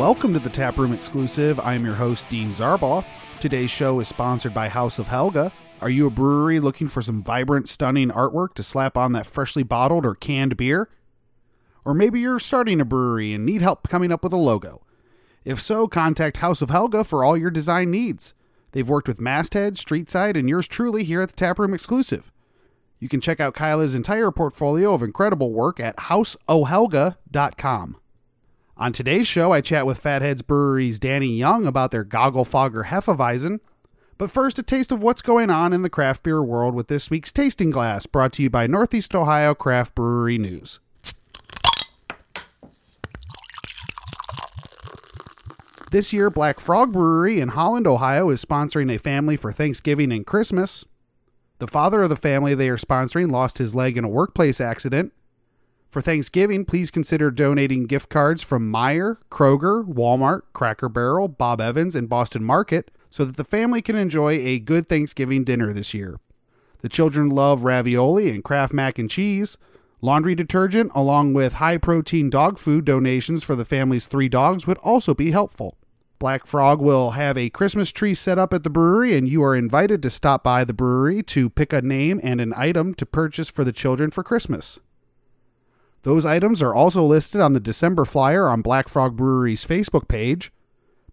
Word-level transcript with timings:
Welcome 0.00 0.32
to 0.32 0.38
the 0.38 0.48
Taproom 0.48 0.94
Exclusive. 0.94 1.60
I 1.60 1.74
am 1.74 1.84
your 1.84 1.94
host, 1.94 2.30
Dean 2.30 2.52
Zarbaugh. 2.52 3.04
Today's 3.38 3.70
show 3.70 4.00
is 4.00 4.08
sponsored 4.08 4.54
by 4.54 4.66
House 4.70 4.98
of 4.98 5.08
Helga. 5.08 5.52
Are 5.82 5.90
you 5.90 6.06
a 6.06 6.10
brewery 6.10 6.58
looking 6.58 6.88
for 6.88 7.02
some 7.02 7.22
vibrant, 7.22 7.68
stunning 7.68 8.08
artwork 8.08 8.54
to 8.54 8.62
slap 8.62 8.96
on 8.96 9.12
that 9.12 9.26
freshly 9.26 9.62
bottled 9.62 10.06
or 10.06 10.14
canned 10.14 10.56
beer? 10.56 10.88
Or 11.84 11.92
maybe 11.92 12.18
you're 12.18 12.40
starting 12.40 12.80
a 12.80 12.84
brewery 12.86 13.34
and 13.34 13.44
need 13.44 13.60
help 13.60 13.90
coming 13.90 14.10
up 14.10 14.24
with 14.24 14.32
a 14.32 14.38
logo. 14.38 14.86
If 15.44 15.60
so, 15.60 15.86
contact 15.86 16.38
House 16.38 16.62
of 16.62 16.70
Helga 16.70 17.04
for 17.04 17.22
all 17.22 17.36
your 17.36 17.50
design 17.50 17.90
needs. 17.90 18.32
They've 18.72 18.88
worked 18.88 19.06
with 19.06 19.20
Masthead, 19.20 19.74
Streetside, 19.74 20.34
and 20.34 20.48
yours 20.48 20.66
truly 20.66 21.04
here 21.04 21.20
at 21.20 21.28
the 21.28 21.36
Taproom 21.36 21.74
Exclusive. 21.74 22.32
You 23.00 23.10
can 23.10 23.20
check 23.20 23.38
out 23.38 23.52
Kyla's 23.52 23.94
entire 23.94 24.30
portfolio 24.30 24.94
of 24.94 25.02
incredible 25.02 25.52
work 25.52 25.78
at 25.78 25.98
houseohelga.com. 25.98 27.96
On 28.80 28.94
today's 28.94 29.26
show, 29.26 29.52
I 29.52 29.60
chat 29.60 29.84
with 29.84 29.98
Fatheads 29.98 30.40
Brewery's 30.40 30.98
Danny 30.98 31.36
Young 31.36 31.66
about 31.66 31.90
their 31.90 32.02
Goggle 32.02 32.46
Fogger 32.46 32.84
Hefeweizen. 32.84 33.60
But 34.16 34.30
first, 34.30 34.58
a 34.58 34.62
taste 34.62 34.90
of 34.90 35.02
what's 35.02 35.20
going 35.20 35.50
on 35.50 35.74
in 35.74 35.82
the 35.82 35.90
craft 35.90 36.22
beer 36.22 36.42
world 36.42 36.74
with 36.74 36.88
this 36.88 37.10
week's 37.10 37.30
Tasting 37.30 37.70
Glass, 37.70 38.06
brought 38.06 38.32
to 38.32 38.42
you 38.42 38.48
by 38.48 38.66
Northeast 38.66 39.14
Ohio 39.14 39.54
Craft 39.54 39.94
Brewery 39.94 40.38
News. 40.38 40.80
This 45.90 46.14
year, 46.14 46.30
Black 46.30 46.58
Frog 46.58 46.90
Brewery 46.90 47.38
in 47.38 47.50
Holland, 47.50 47.86
Ohio 47.86 48.30
is 48.30 48.42
sponsoring 48.42 48.90
a 48.90 48.98
family 48.98 49.36
for 49.36 49.52
Thanksgiving 49.52 50.10
and 50.10 50.24
Christmas. 50.24 50.86
The 51.58 51.68
father 51.68 52.00
of 52.00 52.08
the 52.08 52.16
family 52.16 52.54
they 52.54 52.70
are 52.70 52.78
sponsoring 52.78 53.30
lost 53.30 53.58
his 53.58 53.74
leg 53.74 53.98
in 53.98 54.04
a 54.04 54.08
workplace 54.08 54.58
accident. 54.58 55.12
For 55.90 56.00
Thanksgiving, 56.00 56.64
please 56.64 56.92
consider 56.92 57.32
donating 57.32 57.86
gift 57.86 58.08
cards 58.08 58.44
from 58.44 58.72
Meijer, 58.72 59.16
Kroger, 59.28 59.84
Walmart, 59.84 60.42
Cracker 60.52 60.88
Barrel, 60.88 61.26
Bob 61.26 61.60
Evans, 61.60 61.96
and 61.96 62.08
Boston 62.08 62.44
Market 62.44 62.92
so 63.08 63.24
that 63.24 63.36
the 63.36 63.42
family 63.42 63.82
can 63.82 63.96
enjoy 63.96 64.34
a 64.34 64.60
good 64.60 64.88
Thanksgiving 64.88 65.42
dinner 65.42 65.72
this 65.72 65.92
year. 65.92 66.20
The 66.82 66.88
children 66.88 67.28
love 67.28 67.64
ravioli 67.64 68.30
and 68.30 68.44
Kraft 68.44 68.72
mac 68.72 69.00
and 69.00 69.10
cheese. 69.10 69.58
Laundry 70.00 70.36
detergent, 70.36 70.92
along 70.94 71.34
with 71.34 71.54
high 71.54 71.76
protein 71.76 72.30
dog 72.30 72.56
food 72.56 72.84
donations 72.84 73.42
for 73.42 73.56
the 73.56 73.64
family's 73.64 74.06
three 74.06 74.28
dogs, 74.28 74.68
would 74.68 74.78
also 74.78 75.12
be 75.12 75.32
helpful. 75.32 75.76
Black 76.20 76.46
Frog 76.46 76.80
will 76.80 77.12
have 77.12 77.36
a 77.36 77.50
Christmas 77.50 77.90
tree 77.90 78.14
set 78.14 78.38
up 78.38 78.54
at 78.54 78.62
the 78.62 78.70
brewery, 78.70 79.16
and 79.16 79.28
you 79.28 79.42
are 79.42 79.56
invited 79.56 80.04
to 80.04 80.10
stop 80.10 80.44
by 80.44 80.62
the 80.62 80.72
brewery 80.72 81.20
to 81.24 81.50
pick 81.50 81.72
a 81.72 81.82
name 81.82 82.20
and 82.22 82.40
an 82.40 82.54
item 82.56 82.94
to 82.94 83.04
purchase 83.04 83.50
for 83.50 83.64
the 83.64 83.72
children 83.72 84.12
for 84.12 84.22
Christmas. 84.22 84.78
Those 86.02 86.24
items 86.24 86.62
are 86.62 86.74
also 86.74 87.04
listed 87.04 87.40
on 87.40 87.52
the 87.52 87.60
December 87.60 88.04
flyer 88.04 88.48
on 88.48 88.62
Black 88.62 88.88
Frog 88.88 89.16
Brewery's 89.16 89.66
Facebook 89.66 90.08
page. 90.08 90.50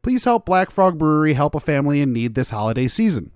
Please 0.02 0.24
help 0.24 0.46
Black 0.46 0.72
Frog 0.72 0.98
Brewery 0.98 1.34
help 1.34 1.56
a 1.56 1.60
family 1.60 2.00
in 2.00 2.14
need 2.14 2.36
this 2.36 2.52
holiday 2.52 2.88
season. 2.88 3.32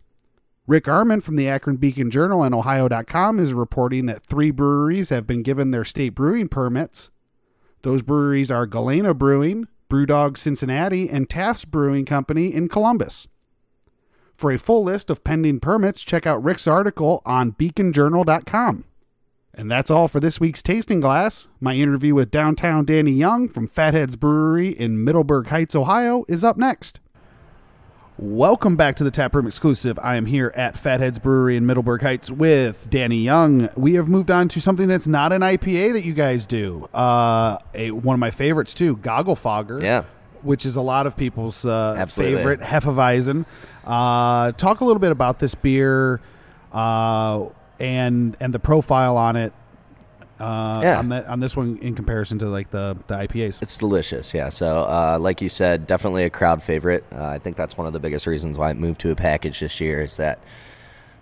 Rick 0.68 0.86
Armon 0.86 1.22
from 1.22 1.36
the 1.36 1.50
Akron 1.50 1.76
Beacon 1.76 2.10
Journal 2.10 2.44
and 2.44 2.56
Ohio.com 2.56 3.40
is 3.40 3.54
reporting 3.54 4.06
that 4.06 4.26
three 4.26 4.52
breweries 4.52 5.10
have 5.10 5.28
been 5.28 5.44
given 5.44 5.72
their 5.72 5.84
state 5.84 6.16
brewing 6.16 6.48
permits. 6.48 7.10
Those 7.82 8.04
breweries 8.04 8.50
are 8.50 8.66
Galena 8.66 9.14
Brewing, 9.14 9.68
Brewdog 9.90 10.38
Cincinnati, 10.38 11.10
and 11.10 11.30
Taft's 11.30 11.66
Brewing 11.66 12.06
Company 12.06 12.54
in 12.54 12.70
Columbus. 12.70 13.28
For 14.38 14.52
a 14.52 14.58
full 14.58 14.84
list 14.84 15.10
of 15.10 15.24
pending 15.24 15.60
permits, 15.60 16.04
check 16.04 16.26
out 16.26 16.44
Rick's 16.44 16.68
article 16.68 17.22
on 17.26 17.52
beaconjournal.com. 17.52 18.86
And 19.54 19.70
that's 19.70 19.92
all 19.92 20.08
for 20.08 20.20
this 20.20 20.40
week's 20.40 20.64
Tasting 20.64 21.02
Glass. 21.02 21.48
My 21.60 21.76
interview 21.76 22.16
with 22.16 22.32
downtown 22.32 22.86
Danny 22.86 23.12
Young 23.12 23.50
from 23.50 23.68
Fatheads 23.68 24.16
Brewery 24.16 24.70
in 24.70 25.04
Middleburg 25.04 25.48
Heights, 25.48 25.76
Ohio, 25.76 26.24
is 26.30 26.44
up 26.44 26.56
next. 26.56 27.02
Welcome 28.18 28.76
back 28.78 28.96
to 28.98 29.04
the 29.04 29.12
Taproom 29.12 29.48
Exclusive. 29.48 30.00
I 30.02 30.16
am 30.16 30.26
here 30.26 30.54
at 30.56 30.78
Fatheads 30.78 31.20
Brewery 31.20 31.58
in 31.58 31.66
Middleburg 31.66 32.02
Heights 32.02 32.32
with 32.32 32.90
Danny 32.90 33.24
Young. 33.24 33.68
We 33.76 33.96
have 33.96 34.08
moved 34.08 34.32
on 34.32 34.48
to 34.50 34.62
something 34.62 34.88
that's 34.88 35.08
not 35.08 35.34
an 35.34 35.42
IPA 35.42 35.94
that 35.94 36.06
you 36.06 36.14
guys 36.14 36.46
do. 36.46 36.88
Uh, 36.94 37.58
a, 37.74 37.92
one 37.92 38.14
of 38.14 38.20
my 38.20 38.32
favorites 38.32 38.74
too, 38.74 38.96
Goggle 38.98 39.36
Fogger. 39.36 39.80
Yeah. 39.82 40.04
Which 40.44 40.66
is 40.66 40.76
a 40.76 40.82
lot 40.82 41.08
of 41.08 41.18
people's 41.18 41.66
uh, 41.66 41.96
Absolutely. 41.98 42.38
favorite 42.38 42.60
Hefeweizen. 42.62 43.46
Uh, 43.84 44.54
talk 44.54 44.82
a 44.82 44.86
little 44.86 45.00
bit 45.00 45.12
about 45.12 45.40
this 45.40 45.56
beer 45.56 46.22
uh, 46.72 47.46
and 47.82 48.38
and 48.40 48.54
the 48.54 48.60
profile 48.60 49.18
on 49.18 49.36
it. 49.36 49.54
Uh, 50.40 50.80
Yeah. 50.84 50.98
on, 51.00 51.10
that, 51.10 51.28
on 51.28 51.40
this 51.40 51.56
one 51.56 51.78
in 51.84 51.94
comparison 51.94 52.40
to 52.40 52.48
like 52.48 52.72
the, 52.72 52.98
the 53.06 53.14
IPAs. 53.16 53.62
It's 53.62 53.78
delicious, 53.78 54.34
yeah. 54.34 54.50
So, 54.50 54.80
uh, 54.86 55.20
like 55.22 55.40
you 55.40 55.50
said, 55.50 55.86
definitely 55.86 56.24
a 56.24 56.32
crowd 56.32 56.64
favorite. 56.64 57.04
Uh, 57.16 57.26
I 57.28 57.38
think 57.38 57.58
that's 57.58 57.78
one 57.78 57.86
of 57.86 57.94
the 57.94 58.00
biggest 58.00 58.26
reasons 58.26 58.58
why 58.58 58.72
I 58.72 58.74
moved 58.74 59.02
to 59.02 59.12
a 59.12 59.16
package 59.16 59.60
this 59.60 59.80
year 59.80 60.02
is 60.02 60.18
that 60.18 60.40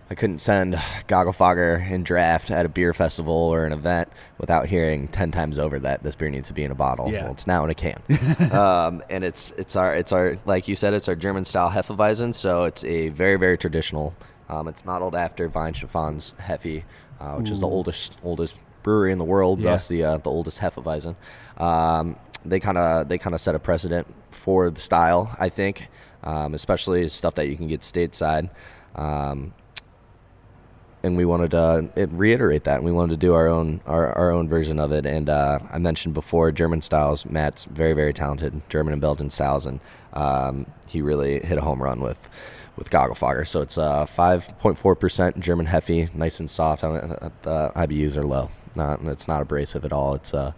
I 0.10 0.16
couldn't 0.16 0.40
send 0.40 0.82
Goggle 1.08 1.34
Fogger 1.34 1.86
in 1.90 2.04
draft 2.04 2.50
at 2.50 2.66
a 2.66 2.70
beer 2.70 2.94
festival 2.94 3.34
or 3.34 3.66
an 3.66 3.74
event 3.74 4.08
without 4.38 4.68
hearing 4.68 5.10
ten 5.10 5.32
times 5.32 5.60
over 5.60 5.78
that 5.80 6.02
this 6.02 6.16
beer 6.16 6.30
needs 6.30 6.48
to 6.48 6.54
be 6.54 6.64
in 6.64 6.72
a 6.72 6.76
bottle. 6.76 7.12
Yeah. 7.12 7.24
Well, 7.26 7.34
it's 7.34 7.46
now 7.46 7.64
in 7.66 7.70
a 7.70 7.76
can, 7.76 8.02
um, 8.54 9.04
and 9.10 9.24
it's 9.26 9.52
it's 9.58 9.76
our 9.76 9.94
it's 9.94 10.12
our 10.14 10.38
like 10.46 10.68
you 10.70 10.76
said, 10.76 10.94
it's 10.96 11.08
our 11.10 11.16
German 11.16 11.44
style 11.46 11.70
Hefeweizen. 11.70 12.34
So 12.34 12.64
it's 12.64 12.84
a 12.86 13.10
very 13.10 13.36
very 13.36 13.58
traditional. 13.58 14.16
Um, 14.50 14.68
it's 14.68 14.84
modeled 14.84 15.16
after 15.16 15.48
Vine 15.48 15.74
Weihenstephan's 15.74 16.34
Hefe, 16.40 16.84
uh, 17.20 17.36
which 17.36 17.50
is 17.52 17.60
the 17.60 17.68
oldest 17.68 18.18
oldest 18.24 18.56
brewery 18.84 19.12
in 19.12 19.18
the 19.18 19.26
world, 19.26 19.60
Yeah. 19.60 19.72
thus 19.72 19.88
the 19.88 20.04
uh, 20.04 20.18
the 20.18 20.30
oldest 20.30 20.60
Hefeweizen. 20.60 21.16
Um, 21.58 22.16
they 22.46 22.60
kind 22.60 22.78
of 22.78 23.08
they 23.08 23.18
kind 23.18 23.34
of 23.36 23.42
set 23.42 23.56
a 23.56 23.60
precedent 23.60 24.08
for 24.32 24.70
the 24.70 24.82
style, 24.82 25.36
I 25.40 25.50
think, 25.50 25.88
um, 26.24 26.54
especially 26.54 27.08
stuff 27.10 27.36
that 27.36 27.48
you 27.48 27.56
can 27.58 27.68
get 27.68 27.82
stateside. 27.82 28.50
Um, 28.96 29.54
and 31.02 31.16
we 31.16 31.24
wanted 31.24 31.52
to 31.52 31.90
it, 31.96 32.10
reiterate 32.12 32.66
that, 32.66 32.78
and 32.78 32.86
we 32.86 32.92
wanted 32.92 33.12
to 33.14 33.18
do 33.18 33.34
our 33.34 33.48
own 33.48 33.82
our, 33.86 34.12
our 34.18 34.32
own 34.32 34.50
version 34.50 34.80
of 34.80 34.92
it. 34.92 35.06
And 35.06 35.30
uh, 35.30 35.60
I 35.72 35.78
mentioned 35.78 36.14
before 36.14 36.52
German 36.52 36.82
styles. 36.82 37.26
Matt's 37.26 37.66
very 37.66 37.94
very 37.94 38.14
talented, 38.14 38.62
German 38.70 38.94
and 38.94 39.02
Belgian 39.02 39.30
styles, 39.30 39.66
and 39.66 39.80
um, 40.14 40.66
he 40.88 41.02
really 41.02 41.40
hit 41.40 41.58
a 41.58 41.62
home 41.62 41.82
run 41.82 42.02
with 42.02 42.30
with 42.80 42.90
Goggle 42.90 43.14
Fogger. 43.16 43.46
So 43.46 43.62
it's 43.62 43.78
uh, 43.78 44.06
5.4% 44.06 45.38
German 45.40 45.68
Hefe, 45.68 46.14
nice 46.16 46.40
and 46.40 46.50
soft. 46.50 46.82
Don't- 46.82 47.02
The 47.44 47.72
IBUs 47.76 48.18
are 48.18 48.24
low. 48.26 48.50
Not 48.76 49.02
it's 49.06 49.28
not 49.28 49.42
abrasive 49.42 49.84
at 49.86 49.92
all. 49.94 50.16
It's 50.16 50.34
uh, 50.34 50.54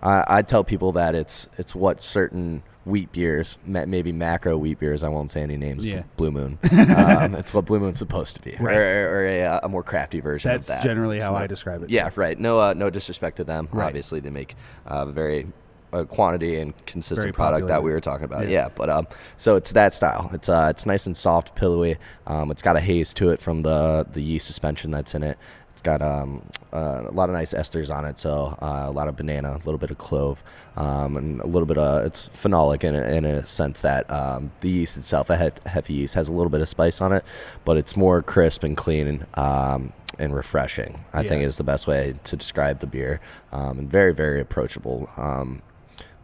I, 0.00 0.24
I 0.38 0.42
tell 0.42 0.64
people 0.64 0.92
that 0.92 1.14
it's 1.14 1.48
it's 1.58 1.74
what 1.74 2.00
certain 2.02 2.62
wheat 2.86 3.10
beers, 3.12 3.58
maybe 3.66 4.10
macro 4.12 4.56
wheat 4.56 4.78
beers. 4.78 5.02
I 5.04 5.08
won't 5.08 5.30
say 5.30 5.42
any 5.42 5.56
names. 5.56 5.84
Yeah. 5.84 6.04
Blue 6.16 6.30
Moon. 6.30 6.58
um, 6.96 7.34
it's 7.34 7.52
what 7.52 7.66
Blue 7.66 7.78
Moon's 7.80 7.98
supposed 7.98 8.36
to 8.36 8.42
be, 8.42 8.56
Right. 8.58 8.76
or, 8.76 9.16
or 9.18 9.26
a, 9.26 9.42
uh, 9.44 9.60
a 9.64 9.68
more 9.68 9.82
crafty 9.82 10.20
version. 10.20 10.50
That's 10.50 10.68
of 10.70 10.76
that. 10.76 10.82
generally 10.84 11.16
It's 11.18 11.26
how 11.26 11.32
not- 11.32 11.42
I 11.42 11.46
describe 11.46 11.82
it. 11.82 11.90
Yeah, 11.90 12.10
right. 12.16 12.38
No, 12.38 12.58
uh, 12.60 12.72
no 12.74 12.88
disrespect 12.90 13.36
to 13.38 13.44
them. 13.44 13.68
Right. 13.72 13.86
Obviously, 13.86 14.20
they 14.20 14.30
make 14.30 14.54
uh, 14.86 15.04
very 15.06 15.46
uh, 15.92 16.04
quantity 16.04 16.56
and 16.56 16.74
consistent 16.86 17.34
product 17.34 17.68
that 17.68 17.82
we 17.82 17.90
were 17.90 18.00
talking 18.00 18.24
about. 18.24 18.44
Yeah. 18.44 18.56
Yeah, 18.56 18.68
but 18.74 18.88
um, 18.88 19.06
so 19.36 19.56
it's 19.56 19.72
that 19.72 19.94
style. 19.94 20.30
It's 20.32 20.48
uh, 20.48 20.68
it's 20.70 20.86
nice 20.86 21.06
and 21.06 21.16
soft, 21.16 21.54
pillowy. 21.54 21.98
Um, 22.26 22.50
it's 22.50 22.62
got 22.62 22.76
a 22.76 22.80
haze 22.80 23.12
to 23.14 23.30
it 23.30 23.40
from 23.40 23.62
the 23.62 24.06
the 24.10 24.22
yeast 24.22 24.46
suspension 24.46 24.90
that's 24.90 25.14
in 25.14 25.22
it. 25.22 25.38
It's 25.72 25.82
got 25.82 26.00
um, 26.00 26.42
uh, 26.72 27.02
a 27.06 27.12
lot 27.12 27.28
of 27.28 27.34
nice 27.34 27.52
esters 27.52 27.94
on 27.94 28.06
it, 28.06 28.18
so 28.18 28.56
uh, 28.62 28.84
a 28.86 28.90
lot 28.90 29.08
of 29.08 29.16
banana, 29.16 29.52
a 29.52 29.58
little 29.58 29.76
bit 29.76 29.90
of 29.90 29.98
clove, 29.98 30.42
um, 30.74 31.18
and 31.18 31.38
a 31.42 31.46
little 31.46 31.66
bit 31.66 31.76
of 31.76 32.06
it's 32.06 32.30
phenolic 32.30 32.82
in 32.82 32.96
a, 32.96 33.02
in 33.02 33.26
a 33.26 33.44
sense 33.44 33.82
that 33.82 34.10
um, 34.10 34.50
the 34.60 34.70
yeast 34.70 34.96
itself, 34.96 35.28
a 35.28 35.36
Hefe 35.36 35.88
yeast, 35.90 36.14
has 36.14 36.30
a 36.30 36.32
little 36.32 36.48
bit 36.48 36.62
of 36.62 36.68
spice 36.68 37.02
on 37.02 37.12
it, 37.12 37.26
but 37.66 37.76
it's 37.76 37.94
more 37.94 38.22
crisp 38.22 38.64
and 38.64 38.74
clean 38.74 39.06
and 39.06 39.38
um, 39.38 39.92
and 40.18 40.34
refreshing. 40.34 41.04
I 41.12 41.24
think 41.24 41.42
is 41.42 41.58
the 41.58 41.64
best 41.64 41.86
way 41.86 42.14
to 42.24 42.36
describe 42.36 42.80
the 42.80 42.86
beer, 42.86 43.20
um, 43.52 43.78
and 43.78 43.90
very 43.90 44.14
very 44.14 44.40
approachable. 44.40 45.10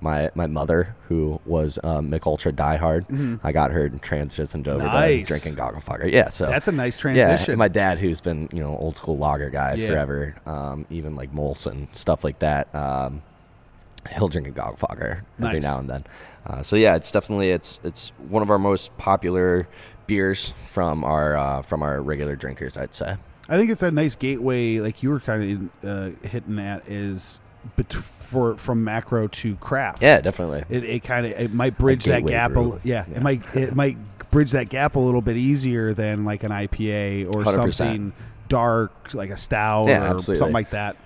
My 0.03 0.31
my 0.35 0.47
mother, 0.49 0.97
who 1.09 1.41
was 1.47 1.79
um, 1.85 2.11
Mich 2.11 2.27
Ultra 2.27 2.53
diehard, 2.53 3.39
I 3.45 3.53
got 3.53 3.71
her 3.71 3.89
transitioned 3.89 4.67
over 4.69 4.85
Mm-hmm. 4.85 4.95
Nice. 4.95 5.21
to 5.21 5.25
drinking 5.33 5.55
Goggle 5.55 5.81
Fogger. 5.81 6.09
Yeah, 6.09 6.29
so 6.29 6.47
That's 6.47 6.67
a 6.69 6.73
nice 6.73 6.97
yeah, 6.99 7.01
transition. 7.03 7.53
and 7.53 7.59
my 7.59 7.69
dad, 7.69 7.99
who's 8.01 8.21
been 8.21 8.49
you 8.53 8.61
know 8.61 8.77
old 8.77 8.97
school 8.97 9.17
lager 9.17 9.49
guy 9.49 9.75
Yeah. 9.75 9.89
forever, 9.89 10.35
um, 10.45 10.87
even 10.91 11.15
like 11.15 11.33
Molson 11.33 11.87
stuff 11.97 12.25
like 12.25 12.41
that. 12.41 12.75
Um, 12.75 13.23
he'll 14.17 14.29
drink 14.29 14.49
a 14.49 14.51
Goggle 14.51 14.77
Fogger 14.77 15.23
every 15.39 15.61
Nice. 15.61 15.63
now 15.63 15.79
and 15.79 15.89
then. 15.89 16.05
Uh, 16.45 16.63
so 16.65 16.75
yeah, 16.75 16.97
it's 16.97 17.13
definitely 17.13 17.51
it's 17.51 17.79
it's 17.85 18.09
one 18.29 18.43
of 18.43 18.51
our 18.51 18.59
most 18.59 18.97
popular 18.99 19.69
beers 20.09 20.53
from 20.67 21.05
our 21.05 21.37
uh, 21.37 21.63
from 21.63 21.83
our 21.83 22.03
regular 22.03 22.35
drinkers. 22.35 22.77
I'd 22.77 22.95
say. 22.95 23.17
I 23.49 23.57
think 23.57 23.71
it's 23.71 23.83
a 23.83 23.91
nice 23.93 24.17
gateway, 24.17 24.79
like 24.79 25.03
you 25.03 25.11
were 25.11 25.21
kind 25.21 25.71
of 25.85 25.89
uh, 25.89 26.27
hitting 26.27 26.59
at, 26.59 26.89
is 26.89 27.39
bet- 27.77 27.95
for 28.33 28.57
from 28.57 28.83
macro 28.83 29.29
to 29.29 29.55
craft. 29.57 30.03
Yeah, 30.03 30.21
definitely. 30.21 30.65
it, 30.69 30.85
it 30.85 31.03
kind 31.05 31.27
of 31.27 31.33
it 31.33 31.53
might 31.53 31.79
bridge 31.79 32.05
that 32.07 32.27
gap. 32.27 32.57
A, 32.57 32.81
yeah, 32.83 33.05
Yeah. 33.09 33.17
it 33.19 33.23
might 33.23 33.55
it 33.57 33.75
might 33.83 33.97
bridge 34.31 34.53
that 34.53 34.69
gap 34.71 34.97
a 34.97 34.99
little 34.99 35.21
bit 35.21 35.37
easier 35.37 35.93
than 35.95 36.25
like 36.25 36.43
an 36.43 36.51
IPA 36.51 37.27
or 37.27 37.45
100%. 37.45 37.75
something 37.75 38.13
dark, 38.49 39.13
like 39.15 39.31
a 39.31 39.37
stout 39.37 39.89
Yeah, 39.89 40.05
or 40.05 40.15
absolutely. 40.17 40.37
something 40.37 40.55
like 40.55 40.71
that. 40.71 40.97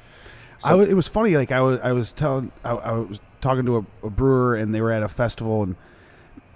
So- 0.59 0.77
wa- 0.79 0.83
it 0.85 0.95
was 0.95 1.09
funny. 1.09 1.37
Like 1.37 1.53
I 1.53 1.61
was, 1.61 1.81
I 1.81 1.93
was 1.93 2.13
telling, 2.13 2.53
I, 2.65 2.71
I 2.71 2.93
was 2.93 3.21
talking 3.41 3.67
to 3.67 3.77
a, 3.79 4.07
a 4.07 4.11
brewer, 4.11 4.55
and 4.57 4.75
they 4.75 4.81
were 4.81 4.91
at 4.93 5.03
a 5.03 5.09
festival, 5.09 5.63
and 5.65 5.77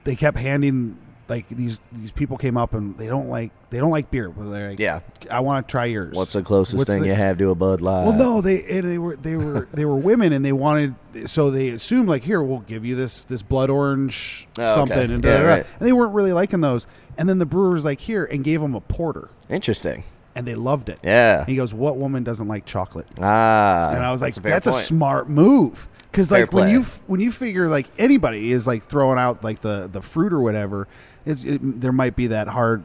they 0.04 0.16
kept 0.16 0.38
handing 0.38 0.96
like 1.30 1.48
these 1.48 1.78
these 1.92 2.10
people 2.12 2.36
came 2.36 2.56
up 2.56 2.74
and 2.74 2.98
they 2.98 3.06
don't 3.06 3.28
like 3.28 3.52
they 3.70 3.78
don't 3.78 3.90
like 3.90 4.10
beer. 4.10 4.28
But 4.28 4.50
they're 4.50 4.70
like, 4.70 4.78
Yeah. 4.80 5.00
I 5.30 5.40
want 5.40 5.66
to 5.66 5.70
try 5.70 5.86
yours. 5.86 6.14
What's 6.14 6.32
the 6.34 6.42
closest 6.42 6.76
What's 6.76 6.90
thing 6.90 7.02
the- 7.02 7.08
you 7.08 7.14
have 7.14 7.38
to 7.38 7.50
a 7.50 7.54
Bud 7.54 7.80
Light? 7.80 8.04
Well, 8.04 8.12
no, 8.18 8.40
they 8.40 8.62
and 8.64 8.90
they 8.90 8.98
were 8.98 9.16
they 9.16 9.36
were 9.36 9.68
they 9.72 9.84
were 9.86 9.96
women, 9.96 10.32
and 10.32 10.44
they 10.44 10.52
wanted 10.52 10.94
so 11.26 11.50
they 11.50 11.68
assumed 11.70 12.08
like 12.08 12.24
here 12.24 12.42
we'll 12.42 12.58
give 12.60 12.84
you 12.84 12.96
this 12.96 13.24
this 13.24 13.40
blood 13.42 13.70
orange 13.70 14.46
Oh, 14.58 14.62
okay. 14.64 14.74
something, 14.74 15.10
and, 15.10 15.24
Yeah, 15.24 15.36
da, 15.38 15.42
da. 15.42 15.48
right. 15.48 15.66
and 15.78 15.88
they 15.88 15.92
weren't 15.92 16.12
really 16.12 16.32
liking 16.32 16.60
those. 16.60 16.86
And 17.16 17.28
then 17.28 17.38
the 17.38 17.46
brewer 17.46 17.70
was 17.70 17.84
like 17.84 18.00
here 18.00 18.24
and 18.24 18.42
gave 18.44 18.60
them 18.60 18.74
a 18.74 18.80
porter, 18.80 19.28
Interesting. 19.48 20.04
and 20.34 20.46
they 20.46 20.54
loved 20.54 20.88
it. 20.88 20.98
Yeah. 21.04 21.40
And 21.40 21.48
he 21.48 21.56
goes, 21.56 21.74
"What 21.74 21.96
woman 21.96 22.24
doesn't 22.24 22.48
like 22.48 22.64
chocolate?" 22.66 23.06
Ah. 23.20 23.90
And 23.94 24.04
I 24.04 24.10
was 24.10 24.22
like, 24.22 24.28
that's 24.34 24.38
a 24.38 24.40
fair 24.40 24.50
"That's 24.52 24.66
a 24.66 24.72
smart 24.72 25.28
move." 25.28 25.86
Because 26.10 26.30
like 26.30 26.52
when 26.52 26.68
you 26.68 26.82
when 27.06 27.20
you 27.20 27.30
figure 27.30 27.68
like 27.68 27.86
anybody 27.98 28.52
is 28.52 28.66
like 28.66 28.82
throwing 28.82 29.18
out 29.18 29.44
like 29.44 29.60
the 29.60 29.88
the 29.90 30.02
fruit 30.02 30.32
or 30.32 30.40
whatever, 30.40 30.88
it's, 31.24 31.44
it, 31.44 31.60
there 31.80 31.92
might 31.92 32.16
be 32.16 32.28
that 32.28 32.48
hard 32.48 32.84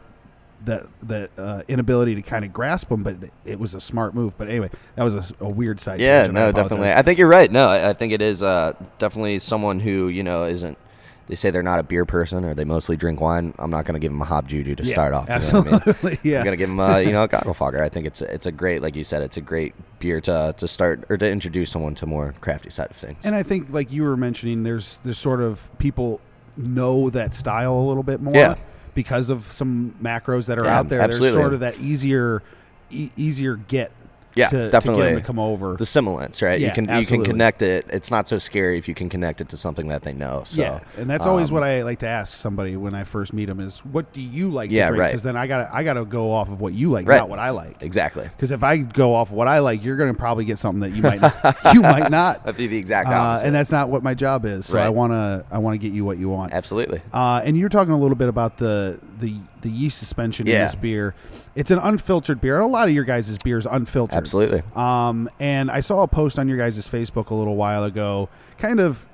that 0.66 0.86
that 1.04 1.32
uh, 1.38 1.64
inability 1.68 2.16
to 2.16 2.22
kind 2.22 2.46
of 2.46 2.54
grasp 2.54 2.90
them, 2.90 3.04
but 3.04 3.18
it 3.44 3.60
was 3.60 3.74
a 3.74 3.82
smart 3.82 4.14
move. 4.14 4.38
But 4.38 4.50
anyway, 4.50 4.70
that 4.96 5.04
was 5.04 5.16
a, 5.16 5.26
a 5.40 5.50
weird 5.50 5.80
side. 5.80 6.00
Yeah, 6.00 6.20
tangent. 6.20 6.38
I 6.38 6.42
no, 6.42 6.52
definitely. 6.52 6.92
I 6.92 7.02
think 7.02 7.18
you're 7.18 7.28
right. 7.28 7.52
No, 7.52 7.68
I, 7.68 7.90
I 7.90 7.94
think 7.94 8.14
it 8.14 8.22
is 8.22 8.44
uh, 8.44 8.74
definitely 9.00 9.40
someone 9.40 9.80
who 9.80 10.08
you 10.08 10.24
know 10.24 10.46
isn't. 10.46 10.78
They 11.28 11.36
say 11.36 11.50
they're 11.50 11.64
not 11.64 11.80
a 11.80 11.84
beer 11.84 12.06
person 12.06 12.46
or 12.46 12.54
they 12.54 12.66
mostly 12.66 12.96
drink 12.98 13.20
wine. 13.20 13.54
I'm 13.58 13.72
not 13.72 13.86
going 13.86 13.94
to 13.94 14.00
give 14.00 14.12
them 14.12 14.22
a 14.22 14.26
hop 14.26 14.46
juju 14.46 14.76
to 14.76 14.84
Yeah, 14.84 14.94
start 14.94 15.14
off. 15.14 15.28
you 15.28 15.34
know 15.36 15.40
what 15.40 15.54
I 15.54 15.64
mean? 15.64 15.74
Absolutely, 15.74 16.20
yeah. 16.32 16.38
I'm 16.40 16.44
gonna 16.46 16.56
give 16.58 16.70
them 16.70 16.80
a 16.80 17.02
you 17.02 17.12
know 17.12 17.24
a 17.24 17.28
goggle 17.28 17.54
fogger. 17.56 17.84
I 17.84 17.90
think 17.90 18.06
it's 18.06 18.22
a, 18.22 18.32
it's 18.34 18.46
a 18.46 18.52
great 18.52 18.82
like 18.84 18.96
you 18.96 19.04
said 19.04 19.24
it's 19.24 19.38
a 19.38 19.42
great 19.42 19.74
beer 20.00 20.22
to 20.22 20.54
to 20.58 20.68
start 20.68 21.04
or 21.10 21.18
to 21.18 21.28
introduce 21.28 21.72
someone 21.72 21.96
to 21.96 22.06
more 22.06 22.36
crafty 22.42 22.70
side 22.70 22.92
of 22.92 22.96
things. 22.96 23.18
And 23.24 23.34
I 23.36 23.42
think, 23.44 23.72
like 23.74 23.92
you 23.92 24.04
were 24.04 24.16
mentioning, 24.18 24.62
there's 24.64 24.98
there's 25.04 25.18
sort 25.18 25.42
of 25.42 25.68
people 25.80 26.22
know 26.58 27.10
that 27.10 27.34
style 27.34 27.74
a 27.74 27.86
little 27.88 28.04
bit 28.04 28.22
more 28.22 28.36
Yeah. 28.36 28.56
because 28.94 29.30
of 29.32 29.44
some 29.46 29.96
macros 30.02 30.46
that 30.46 30.60
are 30.60 30.66
Yeah, 30.66 30.80
out 30.80 30.90
there. 30.90 31.02
absolutely. 31.02 31.30
There's 31.30 31.42
sort 31.42 31.54
of 31.54 31.60
that 31.62 31.80
easier 31.80 32.44
e- 32.92 33.10
easier 33.18 33.56
get 33.56 33.92
Yeah, 34.36 34.48
to, 34.50 34.58
to 34.66 34.70
definitely. 34.70 35.04
get 35.04 35.10
them 35.12 35.20
to 35.22 35.26
come 35.26 35.40
over. 35.40 35.76
the 35.76 35.86
semblance, 35.86 36.42
right? 36.42 36.60
Yeah, 36.60 36.68
you 36.68 36.74
can 36.74 36.90
absolutely. 36.90 37.18
you 37.18 37.24
can 37.24 37.32
connect 37.32 37.62
it. 37.62 37.86
It's 37.90 38.12
not 38.12 38.28
so 38.28 38.38
scary 38.38 38.78
if 38.78 38.88
you 38.88 38.94
can 38.94 39.10
connect 39.10 39.42
it 39.42 39.50
to 39.50 39.58
something 39.58 39.88
that 39.88 40.04
they 40.04 40.14
know. 40.14 40.44
So 40.46 40.62
yeah, 40.62 40.80
and 40.98 41.10
that's 41.10 41.26
always 41.26 41.50
um, 41.50 41.56
what 41.56 41.64
I 41.64 41.84
like 41.84 42.00
to 42.00 42.08
ask 42.08 42.36
somebody 42.36 42.76
when 42.76 42.94
I 42.94 43.04
first 43.06 43.34
meet 43.34 43.46
them 43.46 43.60
is, 43.60 43.80
"What 43.80 44.12
do 44.14 44.22
you 44.22 44.52
like 44.52 44.72
Yeah, 44.72 44.86
to 44.86 44.88
drink?" 44.90 45.00
right. 45.02 45.08
Because 45.10 45.24
then 45.24 45.38
I 45.38 45.48
got 45.48 45.68
to 45.70 45.76
I 45.76 45.84
got 45.84 45.94
to 45.94 46.06
go 46.06 46.32
off 46.32 46.50
of 46.50 46.60
what 46.62 46.74
you 46.74 46.90
like, 46.90 47.08
Right. 47.08 47.18
not 47.18 47.30
what 47.30 47.40
I 47.40 47.52
like. 47.52 47.82
exactly. 47.82 48.24
Because 48.24 48.52
if 48.52 48.64
I 48.64 48.78
go 48.78 49.16
off 49.16 49.30
of 49.30 49.36
what 49.36 49.48
I 49.48 49.60
like, 49.60 49.84
you're 49.84 49.96
going 49.98 50.14
to 50.14 50.18
probably 50.20 50.46
get 50.46 50.60
something 50.60 50.82
that 50.82 50.92
you 50.96 51.02
might 51.02 51.22
not, 51.22 51.58
you 51.74 51.82
might 51.82 52.12
not, 52.12 52.44
That'd 52.44 52.58
be 52.58 52.68
the 52.68 52.78
exact 52.78 53.08
uh, 53.08 53.40
and 53.44 53.56
that's 53.56 53.72
not 53.72 53.90
what 53.90 54.04
my 54.04 54.14
job 54.14 54.46
is. 54.46 54.66
So 54.66 54.78
I 54.78 54.90
want 54.90 55.14
to 55.14 55.46
I 55.50 55.60
want 55.60 55.76
to 55.76 55.78
get 55.78 55.94
you 55.94 56.04
what 56.04 56.18
you 56.18 56.30
want. 56.30 56.54
Absolutely. 56.54 57.02
Uh, 57.14 57.42
and 57.44 57.58
you're 57.58 57.70
talking 57.70 57.94
a 57.94 57.98
little 57.98 58.16
bit 58.18 58.30
about 58.30 58.58
the 58.58 59.00
the, 59.20 59.38
the 59.66 59.72
yeast 59.72 59.98
suspension 59.98 60.48
in 60.48 60.54
Yeah. 60.54 60.64
this 60.66 60.76
beer. 60.76 61.14
It's 61.56 61.72
an 61.72 61.80
unfiltered 61.80 62.40
beer. 62.40 62.60
A 62.60 62.68
lot 62.68 62.88
of 62.88 62.94
your 62.94 63.04
guys' 63.04 63.38
beer 63.44 63.58
is 63.58 63.66
unfiltered. 63.66 64.16
Absolutely. 64.18 64.62
Um, 64.76 65.30
and 65.40 65.70
I 65.72 65.80
saw 65.82 66.04
a 66.04 66.08
post 66.08 66.38
on 66.40 66.48
your 66.48 66.58
guys' 66.58 66.88
Facebook 66.88 67.30
a 67.32 67.36
little 67.36 67.56
while 67.56 67.84
ago, 67.84 68.30
kind 68.58 68.80
of 68.80 69.06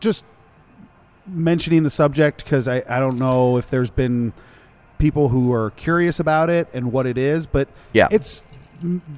just 0.00 0.24
mentioning 1.26 1.82
the 1.82 1.90
subject 1.90 2.44
because 2.44 2.68
I, 2.68 2.82
I 2.88 3.00
don't 3.00 3.18
know 3.18 3.56
if 3.56 3.68
there's 3.70 3.90
been 3.90 4.32
people 4.98 5.30
who 5.30 5.52
are 5.52 5.70
curious 5.70 6.20
about 6.20 6.50
it 6.50 6.68
and 6.74 6.92
what 6.92 7.06
it 7.06 7.16
is, 7.18 7.46
but 7.46 7.68
Yeah. 7.92 8.08
it's 8.10 8.44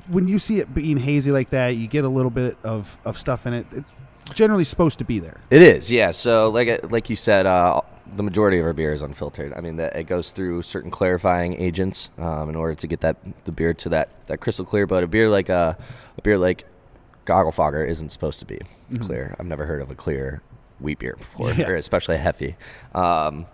when 0.09 0.29
you 0.29 0.39
see 0.39 0.61
it 0.61 0.73
being 0.73 0.99
hazy 0.99 1.33
like 1.33 1.51
that, 1.51 1.71
you 1.71 1.89
get 1.89 2.05
a 2.05 2.09
little 2.09 2.31
bit 2.31 2.57
of, 2.63 2.99
of 3.05 3.19
stuff 3.19 3.47
in 3.47 3.53
it. 3.53 3.67
It's 3.73 3.91
generally 4.35 4.65
supposed 4.65 4.99
to 5.01 5.05
be 5.05 5.19
there. 5.19 5.41
It 5.51 5.63
is, 5.63 5.91
yeah. 5.91 6.13
So, 6.13 6.49
like 6.51 6.91
like 6.91 7.11
you 7.11 7.17
said, 7.17 7.47
uh, 7.47 7.81
the 8.14 8.23
majority 8.23 8.58
of 8.58 8.67
our 8.67 8.73
beer 8.73 8.93
is 8.93 9.03
unfiltered. 9.03 9.53
I 9.55 9.61
mean, 9.61 9.76
that 9.76 9.97
it 9.97 10.05
goes 10.05 10.31
through 10.31 10.62
certain 10.62 10.91
clarifying 10.91 11.55
agents 11.61 12.11
um, 12.19 12.49
in 12.49 12.56
order 12.56 12.75
to 12.75 12.87
get 12.87 13.00
that 13.00 13.17
the 13.44 13.53
beer 13.53 13.75
to 13.75 13.88
that, 13.91 14.08
that 14.29 14.38
crystal 14.38 14.64
clear. 14.64 14.87
But 14.87 15.03
a 15.05 15.06
beer 15.06 15.29
like 15.29 15.50
uh, 15.50 15.75
a 16.19 16.23
beer 16.23 16.38
like 16.38 16.64
Goggle 17.25 17.53
Fogger 17.53 17.85
isn't 17.85 18.11
supposed 18.11 18.38
to 18.41 18.44
be 18.47 18.61
clear. 19.00 19.35
I've 19.38 19.47
never 19.47 19.67
heard 19.67 19.82
of 19.82 19.91
a 19.91 19.94
clear 19.94 20.43
wheat 20.79 20.99
beer 20.99 21.14
before, 21.17 21.53
Yeah. 21.53 21.70
especially 21.73 22.14
a 22.17 22.19
Hefe. 22.19 22.55
Um, 22.94 23.47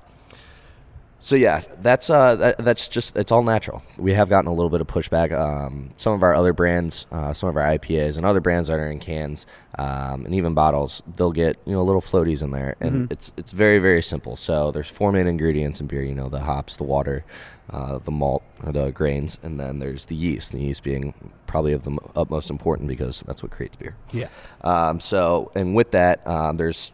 so 1.23 1.37
yeah, 1.37 1.63
that's 1.79 2.11
uh, 2.11 2.35
that, 2.35 2.59
that's 2.59 2.89
just 2.89 3.17
it's 3.17 3.31
all 3.31 3.45
natural. 3.45 3.81
We 3.97 4.13
have 4.15 4.29
gotten 4.29 4.49
a 4.49 4.53
little 4.53 4.69
bit 4.69 4.81
of 4.81 4.89
pushback. 4.89 5.33
Um, 5.33 5.91
some 5.97 6.13
of 6.13 6.23
our 6.25 6.35
other 6.35 6.53
brands, 6.53 7.07
uh, 7.13 7.33
some 7.33 7.49
of 7.49 7.57
our 7.57 7.63
IPAs, 7.63 8.17
and 8.17 8.27
other 8.27 8.41
brands 8.41 8.67
that 8.69 8.79
are 8.81 8.91
in 8.91 8.99
cans 8.99 9.47
um, 9.79 10.27
and 10.27 10.35
even 10.35 10.53
bottles, 10.53 11.01
they'll 11.17 11.33
get 11.33 11.59
you 11.65 11.73
know 11.73 11.83
little 11.83 12.01
floaties 12.01 12.43
in 12.43 12.51
there, 12.51 12.75
and 12.81 13.11
it's 13.13 13.33
it's 13.37 13.53
very 13.53 13.79
very 13.79 14.03
simple. 14.03 14.35
So 14.35 14.73
there's 14.73 14.89
four 14.89 15.13
main 15.13 15.29
ingredients 15.29 15.81
in 15.81 15.87
beer. 15.87 16.03
You 16.03 16.15
know 16.15 16.29
the 16.29 16.41
hops, 16.41 16.77
the 16.77 16.85
water, 16.85 17.25
uh, 17.71 17.99
the 17.99 18.11
malt 18.11 18.43
the 18.65 18.91
grains, 18.91 19.39
and 19.45 19.61
then 19.61 19.79
there's 19.79 20.07
the 20.07 20.17
yeast. 20.17 20.51
The 20.51 20.61
yeast 20.61 20.83
being 20.83 21.15
probably 21.47 21.73
of 21.73 21.85
the 21.85 21.97
utmost 22.17 22.51
important 22.51 22.89
because 22.89 23.23
that's 23.23 23.45
what 23.45 23.53
creates 23.53 23.77
beer. 23.77 23.95
Yeah. 24.13 24.29
Um, 24.63 24.99
so, 24.99 25.53
and 25.55 25.75
with 25.77 25.93
that, 25.93 26.27
um, 26.27 26.57
there's 26.57 26.91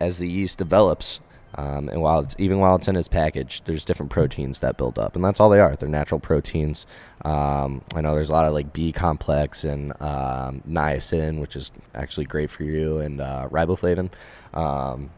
as 0.00 0.18
the 0.18 0.28
yeast 0.28 0.58
develops, 0.58 1.20
um, 1.54 1.88
and 1.88 2.00
while 2.00 2.20
it's 2.20 2.36
even 2.38 2.58
while 2.58 2.76
it's 2.76 2.88
in 2.88 2.96
its 2.96 3.08
package, 3.08 3.62
there's 3.64 3.84
different 3.84 4.10
proteins 4.12 4.60
that 4.60 4.76
build 4.76 4.98
up, 4.98 5.16
and 5.16 5.24
that's 5.24 5.40
all 5.40 5.50
they 5.50 5.60
are. 5.60 5.74
They're 5.74 5.88
natural 5.88 6.20
proteins. 6.20 6.86
Um, 7.24 7.82
I 7.94 8.00
know 8.00 8.14
there's 8.14 8.30
a 8.30 8.32
lot 8.32 8.46
of 8.46 8.52
like 8.52 8.72
B 8.72 8.92
complex 8.92 9.64
and 9.64 9.92
um, 10.00 10.62
niacin, 10.68 11.40
which 11.40 11.56
is 11.56 11.72
actually 11.94 12.26
great 12.26 12.50
for 12.50 12.62
you, 12.62 12.98
and 12.98 13.20
uh, 13.20 13.48
riboflavin. 13.50 14.10
Um, 14.54 15.10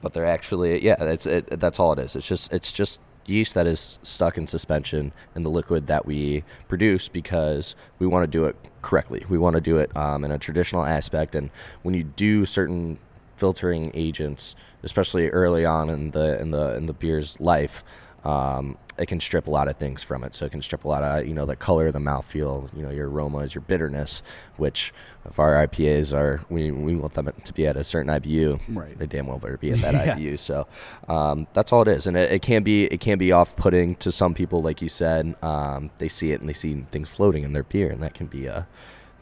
but 0.00 0.12
they're 0.12 0.26
actually 0.26 0.84
yeah, 0.84 1.02
it's 1.02 1.26
it, 1.26 1.58
that's 1.58 1.80
all 1.80 1.92
it 1.92 1.98
is. 1.98 2.14
It's 2.14 2.26
just 2.26 2.52
it's 2.52 2.72
just 2.72 3.00
yeast 3.26 3.54
that 3.54 3.66
is 3.66 3.98
stuck 4.02 4.36
in 4.36 4.46
suspension 4.46 5.12
in 5.34 5.42
the 5.42 5.50
liquid 5.50 5.86
that 5.86 6.06
we 6.06 6.42
produce 6.66 7.08
because 7.08 7.76
we 7.98 8.06
want 8.06 8.24
to 8.24 8.26
do 8.26 8.44
it 8.44 8.56
correctly. 8.80 9.24
We 9.28 9.38
want 9.38 9.54
to 9.54 9.60
do 9.60 9.78
it 9.78 9.96
um, 9.96 10.24
in 10.24 10.30
a 10.30 10.38
traditional 10.38 10.84
aspect, 10.84 11.34
and 11.34 11.50
when 11.82 11.94
you 11.94 12.04
do 12.04 12.46
certain 12.46 12.98
filtering 13.36 13.90
agents, 13.94 14.54
especially 14.82 15.28
early 15.28 15.64
on 15.64 15.90
in 15.90 16.10
the 16.12 16.40
in 16.40 16.50
the 16.50 16.74
in 16.76 16.86
the 16.86 16.92
beer's 16.92 17.40
life. 17.40 17.84
Um, 18.24 18.78
it 18.98 19.06
can 19.06 19.20
strip 19.20 19.46
a 19.46 19.50
lot 19.50 19.68
of 19.68 19.76
things 19.78 20.02
from 20.02 20.22
it. 20.22 20.34
So 20.34 20.44
it 20.46 20.52
can 20.52 20.62
strip 20.62 20.84
a 20.84 20.88
lot 20.88 21.02
of, 21.02 21.26
you 21.26 21.34
know, 21.34 21.46
the 21.46 21.56
color, 21.56 21.90
the 21.90 21.98
mouthfeel, 21.98 22.74
you 22.76 22.82
know, 22.82 22.90
your 22.90 23.10
aromas, 23.10 23.54
your 23.54 23.62
bitterness, 23.62 24.22
which 24.56 24.92
if 25.24 25.38
our 25.38 25.66
IPAs 25.66 26.16
are, 26.16 26.44
we, 26.48 26.70
we 26.70 26.94
want 26.94 27.14
them 27.14 27.32
to 27.42 27.52
be 27.52 27.66
at 27.66 27.76
a 27.76 27.84
certain 27.84 28.12
IBU. 28.12 28.60
Right. 28.68 28.96
They 28.96 29.06
damn 29.06 29.26
well 29.26 29.38
better 29.38 29.56
be 29.56 29.70
at 29.70 29.80
that 29.80 29.94
Yeah. 30.06 30.16
IBU. 30.16 30.38
So 30.38 30.66
um, 31.08 31.46
that's 31.54 31.72
all 31.72 31.82
it 31.82 31.88
is. 31.88 32.06
And 32.06 32.16
it, 32.16 32.30
it 32.30 32.42
can 32.42 32.62
be, 32.62 32.84
it 32.84 33.00
can 33.00 33.18
be 33.18 33.32
off 33.32 33.56
putting 33.56 33.96
to 33.96 34.12
some 34.12 34.34
people, 34.34 34.62
like 34.62 34.82
you 34.82 34.88
said. 34.88 35.34
Um, 35.42 35.90
they 35.98 36.08
see 36.08 36.32
it 36.32 36.40
and 36.40 36.48
they 36.48 36.54
see 36.54 36.84
things 36.90 37.10
floating 37.10 37.44
in 37.44 37.54
their 37.54 37.64
beer 37.64 37.90
and 37.90 38.02
that 38.02 38.14
can 38.14 38.26
be, 38.26 38.46
a 38.46 38.68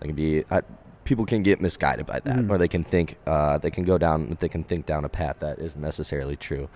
that 0.00 0.06
can 0.06 0.16
be, 0.16 0.44
uh, 0.50 0.62
people 1.10 1.26
can 1.26 1.42
get 1.42 1.60
misguided 1.60 2.06
by 2.06 2.20
that, 2.20 2.48
or 2.48 2.56
they 2.56 2.68
can 2.68 2.84
think 2.84 3.18
uh, 3.26 3.58
they 3.58 3.70
can 3.72 3.82
go 3.82 3.98
down 3.98 4.36
they 4.38 4.48
can 4.48 4.62
think 4.62 4.86
down 4.86 5.04
a 5.04 5.08
path 5.08 5.40
that 5.40 5.58
isn't 5.58 5.80
necessarily 5.80 6.36
true. 6.36 6.68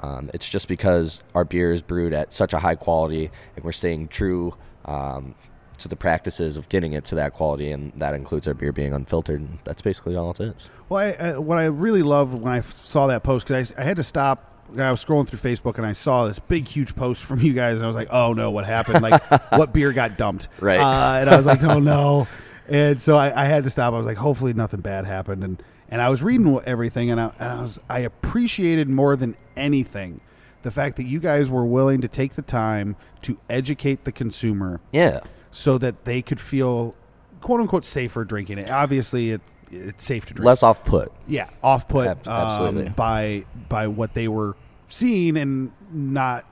Um, 0.00 0.30
it's 0.32 0.48
just 0.48 0.66
because 0.66 1.20
our 1.34 1.44
beer 1.44 1.74
is 1.74 1.82
brewed 1.82 2.14
at 2.14 2.32
such 2.32 2.54
a 2.54 2.58
high 2.58 2.74
quality, 2.74 3.30
and 3.54 3.62
we're 3.66 3.72
staying 3.72 4.08
true 4.08 4.54
um, 4.86 5.34
to 5.76 5.88
the 5.88 5.96
practices 5.96 6.56
of 6.56 6.70
getting 6.70 6.94
it 6.94 7.04
to 7.04 7.14
that 7.16 7.34
quality, 7.34 7.70
and 7.70 7.92
that 7.96 8.14
includes 8.14 8.48
our 8.48 8.54
beer 8.54 8.72
being 8.72 8.94
unfiltered. 8.94 9.40
And 9.40 9.58
that's 9.64 9.82
basically 9.82 10.16
all 10.16 10.30
it 10.30 10.40
is. 10.40 10.70
Well, 10.88 11.14
I, 11.20 11.28
I, 11.32 11.38
what 11.38 11.58
I 11.58 11.66
really 11.66 12.02
loved 12.02 12.32
when 12.32 12.50
I 12.50 12.58
f- 12.58 12.72
saw 12.72 13.08
that 13.08 13.22
post 13.22 13.46
because 13.46 13.74
I, 13.76 13.82
I 13.82 13.84
had 13.84 13.96
to 13.98 14.02
stop. 14.02 14.48
I 14.78 14.90
was 14.90 15.04
scrolling 15.04 15.28
through 15.28 15.40
Facebook 15.40 15.76
and 15.76 15.84
I 15.84 15.92
saw 15.92 16.26
this 16.26 16.38
big, 16.38 16.66
huge 16.66 16.96
post 16.96 17.26
from 17.26 17.40
you 17.40 17.52
guys, 17.52 17.74
and 17.74 17.84
I 17.84 17.86
was 17.86 17.96
like, 17.96 18.08
"Oh 18.10 18.32
no, 18.32 18.50
what 18.50 18.64
happened? 18.64 19.02
Like, 19.02 19.22
what 19.52 19.74
beer 19.74 19.92
got 19.92 20.16
dumped?" 20.16 20.48
Right. 20.60 20.80
Uh, 20.80 21.20
and 21.20 21.28
I 21.28 21.36
was 21.36 21.44
like, 21.44 21.62
"Oh 21.62 21.78
no!" 21.78 22.26
And 22.72 23.00
so 23.00 23.16
I, 23.16 23.42
I 23.42 23.44
had 23.46 23.64
to 23.64 23.70
stop. 23.70 23.92
I 23.94 23.96
was 23.98 24.06
like, 24.06 24.16
"Hopefully, 24.16 24.52
nothing 24.54 24.80
bad 24.80 25.04
happened." 25.04 25.44
And 25.44 25.62
and 25.88 26.00
I 26.00 26.08
was 26.08 26.22
reading 26.22 26.58
everything, 26.64 27.10
and 27.10 27.20
I, 27.20 27.32
and 27.38 27.52
I 27.52 27.60
was 27.62 27.78
I 27.88 27.98
appreciated 28.00 28.88
more 28.88 29.14
than 29.14 29.36
anything 29.56 30.20
the 30.62 30.70
fact 30.70 30.96
that 30.96 31.04
you 31.04 31.18
guys 31.20 31.50
were 31.50 31.66
willing 31.66 32.00
to 32.00 32.08
take 32.08 32.34
the 32.34 32.42
time 32.42 32.96
to 33.22 33.36
educate 33.50 34.04
the 34.04 34.12
consumer 34.12 34.80
Yeah, 34.92 35.20
so 35.50 35.76
that 35.78 36.04
they 36.04 36.22
could 36.22 36.40
feel 36.40 36.94
quote 37.40 37.60
unquote 37.60 37.84
safer 37.84 38.24
drinking 38.24 38.58
it. 38.58 38.70
Obviously, 38.70 39.32
it, 39.32 39.40
it's 39.70 40.04
safe 40.04 40.24
to 40.26 40.34
drink 40.34 40.46
less 40.46 40.62
off 40.62 40.84
put. 40.84 41.12
yeah 41.26 41.50
off 41.62 41.88
put 41.88 42.06
Ab- 42.06 42.26
absolutely. 42.28 42.86
um, 42.86 42.92
by 42.94 43.44
by 43.68 43.86
what 43.88 44.14
they 44.14 44.28
were 44.28 44.56
seeing 44.88 45.36
and 45.36 45.72
not 45.92 46.44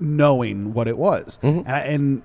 knowing 0.00 0.72
what 0.72 0.88
it 0.88 0.96
was 0.96 1.38
Mm-hmm. 1.42 1.58
and, 1.60 1.68
I- 1.68 1.80
and 1.80 2.22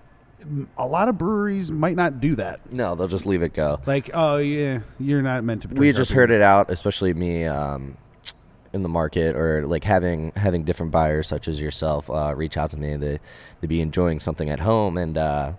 a 0.77 0.88
lot 0.88 1.07
of 1.09 1.17
breweries 1.17 1.71
might 1.71 1.95
not 1.95 2.19
do 2.19 2.35
that 2.35 2.73
No, 2.73 2.95
they'll 2.95 3.07
just 3.07 3.25
leave 3.25 3.41
it 3.43 3.53
go. 3.53 3.79
like 3.85 4.09
oh 4.13 4.38
yeah 4.38 4.79
you're 5.00 5.21
not 5.21 5.43
meant 5.43 5.62
to 5.63 5.67
we 5.69 5.91
just 5.91 6.12
heard 6.12 6.31
it 6.31 6.41
out, 6.41 6.69
especially 6.69 7.13
me 7.13 7.45
um, 7.45 7.97
in 8.73 8.81
the 8.81 8.89
market, 8.89 9.35
or 9.35 9.65
like 9.67 9.83
having 9.83 10.31
having 10.35 10.63
different 10.63 10.91
buyers 10.91 11.27
such 11.27 11.47
as 11.47 11.62
yourself 11.62 12.09
uh, 12.09 12.33
reach 12.35 12.57
out 12.57 12.71
to 12.71 12.77
me. 12.77 12.95
They 12.97 13.19
they 13.62 13.67
be 13.67 13.81
enjoying 13.81 14.19
something 14.19 14.50
at 14.50 14.59
home 14.62 14.97
and 14.97 15.15
uh, 15.17 15.53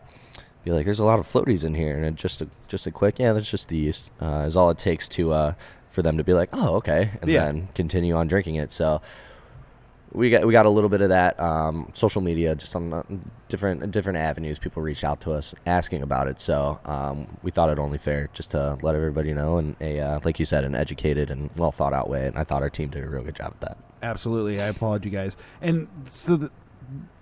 be 0.64 0.72
like, 0.72 0.84
"There's 0.84 0.98
a 0.98 1.04
lot 1.04 1.20
of 1.20 1.26
floaties 1.26 1.62
in 1.64 1.74
here," 1.74 1.96
and 2.02 2.16
just 2.16 2.40
a, 2.42 2.48
just 2.66 2.86
a 2.86 2.90
quick, 2.90 3.20
yeah, 3.20 3.32
that's 3.32 3.48
just 3.48 3.68
the 3.68 3.76
yeast. 3.76 4.10
Uh, 4.20 4.44
is 4.48 4.56
all 4.56 4.68
it 4.70 4.78
takes 4.78 5.08
to 5.10 5.32
uh, 5.32 5.54
for 5.90 6.02
them 6.02 6.16
to 6.18 6.24
be 6.24 6.32
like, 6.34 6.48
oh, 6.52 6.74
okay, 6.76 7.12
and 7.22 7.30
Yeah. 7.30 7.44
then 7.44 7.68
continue 7.76 8.16
on 8.16 8.26
drinking 8.26 8.56
it. 8.56 8.72
So 8.72 9.00
we 10.14 10.30
got 10.30 10.46
we 10.46 10.52
got 10.52 10.64
a 10.64 10.70
little 10.70 10.88
bit 10.88 11.00
of 11.00 11.08
that 11.10 11.38
um, 11.40 11.90
social 11.92 12.22
media, 12.22 12.54
just 12.54 12.74
on 12.76 12.92
uh, 12.92 13.02
different 13.48 13.90
different 13.90 14.18
avenues. 14.18 14.58
People 14.58 14.82
reached 14.82 15.04
out 15.04 15.20
to 15.22 15.32
us 15.32 15.54
asking 15.66 16.02
about 16.02 16.28
it, 16.28 16.40
so 16.40 16.80
um, 16.84 17.36
we 17.42 17.50
thought 17.50 17.68
it 17.68 17.78
only 17.78 17.98
fair 17.98 18.30
just 18.32 18.52
to 18.52 18.78
let 18.80 18.94
everybody 18.94 19.34
know 19.34 19.58
in 19.58 19.76
a 19.80 20.00
uh, 20.00 20.20
like 20.24 20.38
you 20.38 20.44
said, 20.44 20.64
an 20.64 20.74
educated 20.74 21.30
and 21.30 21.50
well 21.56 21.72
thought 21.72 21.92
out 21.92 22.08
way. 22.08 22.26
And 22.26 22.38
I 22.38 22.44
thought 22.44 22.62
our 22.62 22.70
team 22.70 22.88
did 22.88 23.02
a 23.02 23.08
real 23.08 23.24
good 23.24 23.36
job 23.36 23.54
at 23.54 23.60
that. 23.60 23.78
Absolutely, 24.02 24.62
I 24.62 24.66
applaud 24.66 25.04
you 25.04 25.10
guys. 25.10 25.36
And 25.60 25.88
so, 26.04 26.36
the, 26.36 26.50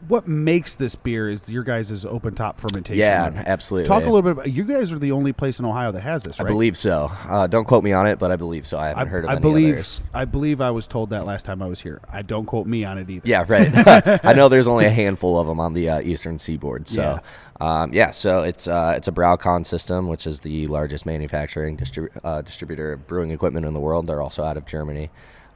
what 0.08 0.26
makes 0.26 0.74
this 0.74 0.94
beer 0.94 1.30
is 1.30 1.48
your 1.48 1.62
guys' 1.62 2.04
open 2.04 2.34
top 2.34 2.60
fermentation. 2.60 2.98
Yeah, 2.98 3.28
room. 3.28 3.38
absolutely. 3.46 3.88
Talk 3.88 4.02
a 4.02 4.06
little 4.06 4.22
bit 4.22 4.32
about. 4.32 4.52
You 4.52 4.64
guys 4.64 4.92
are 4.92 4.98
the 4.98 5.12
only 5.12 5.32
place 5.32 5.58
in 5.58 5.64
Ohio 5.64 5.92
that 5.92 6.00
has 6.00 6.24
this, 6.24 6.40
I 6.40 6.44
believe 6.44 6.76
so. 6.76 7.10
Uh, 7.28 7.46
don't 7.46 7.64
quote 7.64 7.84
me 7.84 7.92
on 7.92 8.06
it, 8.06 8.18
but 8.18 8.30
I 8.30 8.36
believe 8.36 8.66
so. 8.66 8.78
I 8.78 8.88
haven't 8.88 9.06
I, 9.06 9.10
heard 9.10 9.24
of 9.24 9.30
I 9.30 9.38
believe. 9.38 9.74
others. 9.74 10.02
I 10.12 10.24
believe 10.24 10.60
I 10.60 10.70
was 10.70 10.86
told 10.86 11.10
that 11.10 11.24
last 11.24 11.46
time 11.46 11.62
I 11.62 11.66
was 11.66 11.80
here. 11.80 12.00
I 12.12 12.22
don't 12.22 12.46
quote 12.46 12.66
me 12.66 12.84
on 12.84 12.98
it 12.98 13.08
either. 13.08 13.28
Yeah, 13.28 13.44
right. 13.46 13.70
I 14.24 14.32
know 14.32 14.48
there's 14.48 14.66
only 14.66 14.86
a 14.86 14.90
handful 14.90 15.38
of 15.38 15.46
them 15.46 15.60
on 15.60 15.72
the 15.72 15.88
uh, 15.88 16.00
eastern 16.00 16.38
seaboard. 16.38 16.88
So, 16.88 17.20
Yeah. 17.60 17.82
um, 17.82 17.92
yeah 17.94 18.10
so 18.10 18.42
it's 18.42 18.66
uh, 18.66 18.94
it's 18.96 19.08
a 19.08 19.12
BrauKon 19.12 19.64
system, 19.64 20.08
which 20.08 20.26
is 20.26 20.40
the 20.40 20.66
largest 20.66 21.06
manufacturing 21.06 21.80
uh, 22.24 22.42
distributor 22.42 22.94
of 22.94 23.06
brewing 23.06 23.30
equipment 23.30 23.66
in 23.66 23.72
the 23.72 23.80
world. 23.80 24.06
They're 24.06 24.22
also 24.22 24.42
out 24.42 24.56
of 24.56 24.66
Germany. 24.66 25.10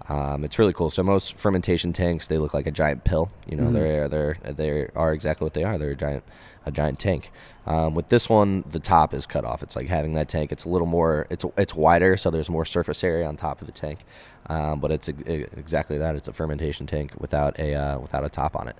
Um, 0.08 0.44
it's 0.44 0.58
really 0.58 0.72
cool. 0.72 0.90
So 0.90 1.02
most 1.02 1.34
fermentation 1.34 1.92
tanks 1.92 2.28
they 2.28 2.38
look 2.38 2.54
like 2.54 2.66
a 2.66 2.70
giant 2.70 3.04
pill. 3.04 3.30
You 3.48 3.56
know, 3.56 3.64
Mm-hmm. 3.64 3.75
they're 3.75 4.08
they're 4.08 4.36
they 4.44 4.88
are 4.94 5.12
exactly 5.12 5.44
what 5.44 5.54
they 5.54 5.64
are. 5.64 5.78
They're 5.78 5.90
a 5.90 5.96
giant 5.96 6.22
a 6.64 6.70
giant 6.70 6.98
tank. 6.98 7.30
Um, 7.66 7.94
with 7.94 8.08
this 8.08 8.28
one, 8.28 8.62
the 8.70 8.78
top 8.78 9.12
is 9.14 9.26
cut 9.26 9.44
off. 9.44 9.62
It's 9.62 9.75
like 9.76 9.88
having 9.88 10.14
that 10.14 10.28
tank. 10.28 10.52
It's 10.52 10.64
a 10.64 10.68
little 10.68 10.86
more. 10.86 11.26
It's 11.30 11.44
it's 11.56 11.75
wider, 11.75 12.16
so 12.16 12.30
there's 12.30 12.48
more 12.50 12.64
surface 12.64 13.02
area 13.02 13.26
on 13.26 13.36
top 13.36 13.60
of 13.60 13.66
the 13.66 13.72
tank. 13.72 14.00
Um, 14.48 14.78
but 14.78 14.92
it's 14.92 15.08
ex- 15.08 15.22
exactly 15.56 15.98
that. 15.98 16.14
It's 16.14 16.28
a 16.28 16.32
fermentation 16.32 16.86
tank 16.86 17.12
without 17.18 17.58
a 17.58 17.75
uh, 17.75 17.98
without 17.98 18.25
a 18.25 18.28
top 18.28 18.54
on 18.56 18.68
it 18.68 18.76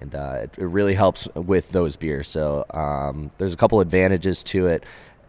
and 0.00 0.14
uh, 0.14 0.36
it, 0.42 0.50
it 0.58 0.64
really 0.64 0.94
helps 0.94 1.26
with 1.34 1.72
those 1.72 1.96
beers. 1.96 2.28
So 2.28 2.64
um, 2.70 3.32
there's 3.38 3.52
a 3.52 3.56
couple 3.56 3.80
advantages 3.80 4.44
to 4.44 4.68
it, 4.68 4.84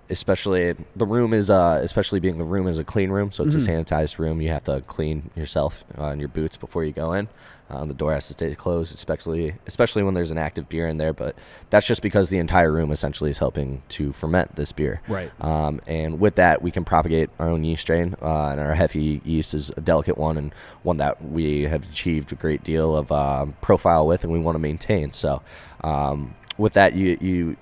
especially 0.09 0.75
the 0.95 1.05
room 1.05 1.33
is 1.33 1.49
uh, 1.49 1.79
especially 1.83 2.19
being 2.19 2.37
the 2.37 2.43
room 2.43 2.67
is 2.67 2.79
a 2.79 2.83
clean 2.83 3.09
room, 3.09 3.31
so 3.31 3.43
it's 3.43 3.55
a 3.55 3.57
sanitized 3.57 4.19
room. 4.19 4.41
You 4.41 4.49
have 4.49 4.63
to 4.63 4.81
clean 4.81 5.29
yourself 5.35 5.85
uh, 5.97 6.05
and 6.05 6.19
your 6.19 6.29
boots 6.29 6.57
before 6.57 6.83
you 6.83 6.91
go 6.91 7.13
in. 7.13 7.27
Um, 7.71 7.87
the 7.87 7.93
door 7.93 8.13
has 8.13 8.25
to 8.27 8.33
stay 8.33 8.55
closed, 8.55 8.95
especially 8.95 9.53
especially 9.67 10.01
when 10.01 10.15
there's 10.15 10.31
an 10.31 10.39
active 10.39 10.67
beer 10.67 10.87
in 10.87 10.97
there. 10.97 11.13
But 11.13 11.35
that's 11.69 11.85
just 11.85 12.01
because 12.01 12.29
the 12.29 12.39
entire 12.39 12.71
room 12.71 12.91
essentially 12.91 13.29
is 13.29 13.37
helping 13.37 13.83
to 13.89 14.11
ferment 14.11 14.55
this 14.55 14.71
beer. 14.71 15.01
Right. 15.07 15.31
Um, 15.39 15.79
and 15.85 16.19
with 16.19 16.35
that, 16.35 16.63
we 16.63 16.71
can 16.71 16.83
propagate 16.83 17.29
our 17.37 17.47
own 17.47 17.63
yeast 17.63 17.81
strain. 17.83 18.15
Uh, 18.21 18.47
and 18.47 18.59
our 18.59 18.75
Hefe 18.75 19.21
yeast 19.23 19.53
is 19.53 19.69
a 19.77 19.81
delicate 19.81 20.17
one 20.17 20.37
and 20.37 20.53
one 20.81 20.97
that 20.97 21.23
we 21.23 21.63
have 21.63 21.83
achieved 21.83 22.31
a 22.31 22.35
great 22.35 22.63
deal 22.63 22.95
of 22.95 23.11
um 23.11 23.55
profile 23.61 24.07
with, 24.07 24.23
and 24.23 24.33
we 24.33 24.39
want 24.39 24.55
to 24.55 24.59
maintain. 24.59 25.11
So, 25.11 25.43
um, 25.83 26.33
with 26.57 26.73
that, 26.73 26.95
you 26.95 27.17
you 27.21 27.57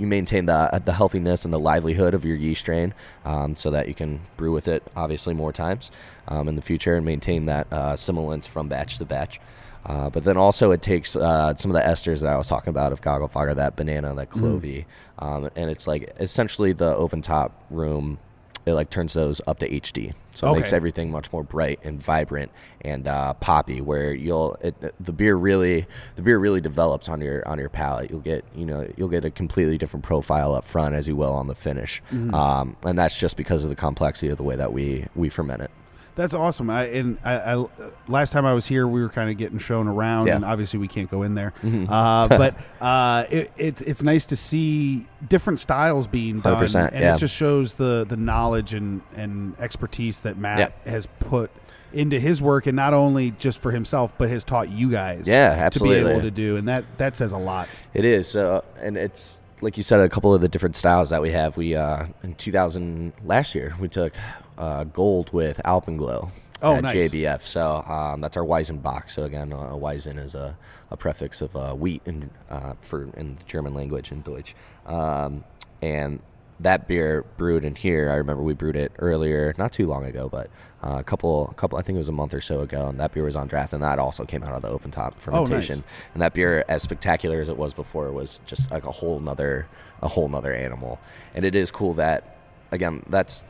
you 0.00 0.06
maintain 0.06 0.46
the 0.46 0.82
the 0.84 0.92
healthiness 0.92 1.44
and 1.44 1.52
the 1.52 1.58
livelihood 1.58 2.14
of 2.14 2.24
your 2.24 2.36
yeast 2.36 2.62
strain, 2.62 2.94
um, 3.24 3.54
so 3.56 3.70
that 3.70 3.88
you 3.88 3.94
can 3.94 4.20
brew 4.36 4.52
with 4.52 4.68
it 4.68 4.82
obviously 4.96 5.34
more 5.34 5.52
times 5.52 5.90
um, 6.28 6.48
in 6.48 6.56
the 6.56 6.62
future 6.62 6.96
and 6.96 7.04
maintain 7.04 7.46
that 7.46 7.72
uh, 7.72 7.96
similance 7.96 8.46
from 8.46 8.68
batch 8.68 8.98
to 8.98 9.04
batch. 9.04 9.40
Uh, 9.86 10.10
but 10.10 10.24
then 10.24 10.36
also 10.36 10.72
it 10.72 10.82
takes 10.82 11.16
uh, 11.16 11.54
some 11.54 11.70
of 11.70 11.74
the 11.74 11.80
esters 11.80 12.20
that 12.20 12.30
I 12.30 12.36
was 12.36 12.48
talking 12.48 12.68
about 12.68 12.92
of 12.92 13.00
Goggle 13.00 13.28
Fogger, 13.28 13.54
that 13.54 13.76
banana, 13.76 14.14
that 14.14 14.30
clovey, 14.30 14.84
um, 15.18 15.50
and 15.56 15.70
it's 15.70 15.86
like 15.86 16.14
essentially 16.20 16.72
the 16.72 16.94
open 16.94 17.22
top 17.22 17.64
room. 17.70 18.18
It 18.66 18.72
like 18.74 18.90
turns 18.90 19.14
those 19.14 19.40
up 19.46 19.58
to 19.60 19.68
HD, 19.68 20.14
so 20.34 20.52
it 20.52 20.56
makes 20.58 20.72
everything 20.72 21.10
much 21.10 21.32
more 21.32 21.42
bright 21.42 21.80
and 21.82 22.00
vibrant 22.00 22.50
and 22.82 23.08
uh, 23.08 23.34
poppy. 23.34 23.80
Where 23.80 24.12
you'll 24.12 24.56
it, 24.60 24.74
the 25.00 25.12
beer 25.12 25.34
really 25.34 25.86
the 26.16 26.22
beer 26.22 26.38
really 26.38 26.60
develops 26.60 27.08
on 27.08 27.20
your 27.20 27.46
on 27.48 27.58
your 27.58 27.70
palate. 27.70 28.10
You'll 28.10 28.20
get 28.20 28.44
you 28.54 28.66
know 28.66 28.86
you'll 28.96 29.08
get 29.08 29.24
a 29.24 29.30
completely 29.30 29.78
different 29.78 30.04
profile 30.04 30.54
up 30.54 30.64
front 30.64 30.94
as 30.94 31.08
you 31.08 31.16
will 31.16 31.32
on 31.32 31.46
the 31.46 31.54
finish, 31.54 32.02
um, 32.34 32.76
and 32.82 32.98
that's 32.98 33.18
just 33.18 33.36
because 33.36 33.64
of 33.64 33.70
the 33.70 33.76
complexity 33.76 34.28
of 34.28 34.36
the 34.36 34.44
way 34.44 34.56
that 34.56 34.72
we 34.72 35.06
we 35.14 35.28
ferment 35.30 35.62
it. 35.62 35.70
That's 36.14 36.34
awesome. 36.34 36.68
I 36.70 36.84
and 36.86 37.18
I, 37.24 37.54
I 37.54 37.66
last 38.08 38.32
time 38.32 38.44
I 38.44 38.52
was 38.52 38.66
here, 38.66 38.86
we 38.86 39.00
were 39.00 39.08
kind 39.08 39.30
of 39.30 39.36
getting 39.36 39.58
shown 39.58 39.88
around, 39.88 40.26
Yeah. 40.26 40.34
Mm-hmm. 40.34 40.44
and 40.44 40.52
obviously 40.52 40.78
we 40.78 40.88
can't 40.88 41.10
go 41.10 41.22
in 41.22 41.34
there. 41.34 41.52
Uh, 41.62 42.28
but 42.28 42.56
uh, 42.80 43.24
it, 43.30 43.52
it's 43.56 43.82
it's 43.82 44.02
nice 44.02 44.26
to 44.26 44.36
see 44.36 45.06
different 45.28 45.58
styles 45.60 46.06
being 46.06 46.40
done, 46.40 46.62
100%, 46.64 46.92
and 46.92 47.00
yeah. 47.00 47.14
it 47.14 47.18
just 47.18 47.34
shows 47.34 47.74
the 47.74 48.04
the 48.08 48.16
knowledge 48.16 48.74
and 48.74 49.02
and 49.16 49.58
expertise 49.58 50.20
that 50.22 50.36
Matt 50.36 50.72
has 50.84 51.06
put 51.20 51.50
into 51.92 52.20
his 52.20 52.40
work, 52.40 52.66
and 52.66 52.76
not 52.76 52.94
only 52.94 53.32
just 53.32 53.60
for 53.60 53.72
himself, 53.72 54.12
but 54.16 54.28
has 54.28 54.44
taught 54.44 54.68
you 54.70 54.90
guys, 54.90 55.26
Yeah, 55.26 55.54
absolutely. 55.58 55.98
to 56.00 56.04
be 56.04 56.10
able 56.12 56.20
to 56.22 56.30
do, 56.30 56.56
and 56.56 56.68
that 56.68 56.84
that 56.98 57.16
says 57.16 57.32
a 57.32 57.38
lot. 57.38 57.68
It 57.94 58.04
is, 58.04 58.36
uh, 58.36 58.60
and 58.80 58.96
it's 58.96 59.38
like 59.62 59.76
you 59.76 59.82
said, 59.82 60.00
a 60.00 60.08
couple 60.08 60.32
of 60.34 60.40
the 60.40 60.48
different 60.48 60.76
styles 60.76 61.10
that 61.10 61.20
we 61.20 61.32
have. 61.32 61.56
We 61.56 61.74
uh, 61.74 62.06
in 62.22 62.34
2000 62.34 63.12
last 63.24 63.54
year 63.54 63.74
we 63.80 63.88
took 63.88 64.12
uh, 64.60 64.84
gold 64.84 65.32
with 65.32 65.60
Alpenglow 65.64 66.30
Oh, 66.62 66.76
at 66.76 66.82
nice. 66.82 66.94
JBF. 66.94 67.40
So 67.42 67.82
um, 67.86 68.20
that's 68.20 68.36
our 68.36 68.44
Weizenbock. 68.44 69.10
So 69.10 69.24
again, 69.24 69.52
uh, 69.52 69.72
Weizen 69.72 70.22
is 70.22 70.34
a, 70.34 70.56
a 70.90 70.96
prefix 70.96 71.40
of 71.40 71.56
uh, 71.56 71.72
wheat 71.72 72.02
in 72.04 72.30
uh, 72.50 72.74
for 72.82 73.08
in 73.16 73.36
the 73.36 73.44
German 73.44 73.72
language 73.74 74.12
in 74.12 74.20
Deutsch, 74.20 74.54
um, 74.86 75.44
and 75.80 76.20
that 76.60 76.86
beer 76.86 77.24
brewed 77.38 77.64
in 77.64 77.74
here. 77.74 78.10
I 78.10 78.16
remember 78.16 78.42
we 78.42 78.52
brewed 78.52 78.76
it 78.76 78.92
earlier, 78.98 79.54
not 79.56 79.72
too 79.72 79.86
long 79.86 80.04
ago, 80.04 80.28
but 80.28 80.50
uh, 80.84 80.96
a 80.98 81.02
couple, 81.02 81.48
a 81.50 81.54
couple. 81.54 81.78
I 81.78 81.82
think 81.82 81.96
it 81.96 82.00
was 82.00 82.10
a 82.10 82.12
month 82.12 82.34
or 82.34 82.42
so 82.42 82.60
ago, 82.60 82.88
and 82.88 83.00
that 83.00 83.12
beer 83.14 83.24
was 83.24 83.36
on 83.36 83.46
draft, 83.48 83.72
and 83.72 83.82
that 83.82 83.98
also 83.98 84.26
came 84.26 84.42
out 84.42 84.52
of 84.52 84.60
the 84.60 84.68
open 84.68 84.90
top 84.90 85.18
fermentation. 85.18 85.82
And 86.12 86.20
that 86.20 86.34
beer, 86.34 86.62
as 86.68 86.82
spectacular 86.82 87.40
as 87.40 87.48
it 87.48 87.56
was 87.56 87.72
before, 87.72 88.12
was 88.12 88.40
just 88.44 88.70
like 88.70 88.84
a 88.84 88.92
whole 88.92 89.18
nother, 89.20 89.66
a 90.02 90.08
whole 90.08 90.28
nother 90.28 90.52
animal. 90.52 91.00
And 91.34 91.46
it 91.46 91.54
is 91.54 91.70
cool 91.70 91.94
that, 91.94 92.36
again, 92.70 93.02
that's. 93.08 93.44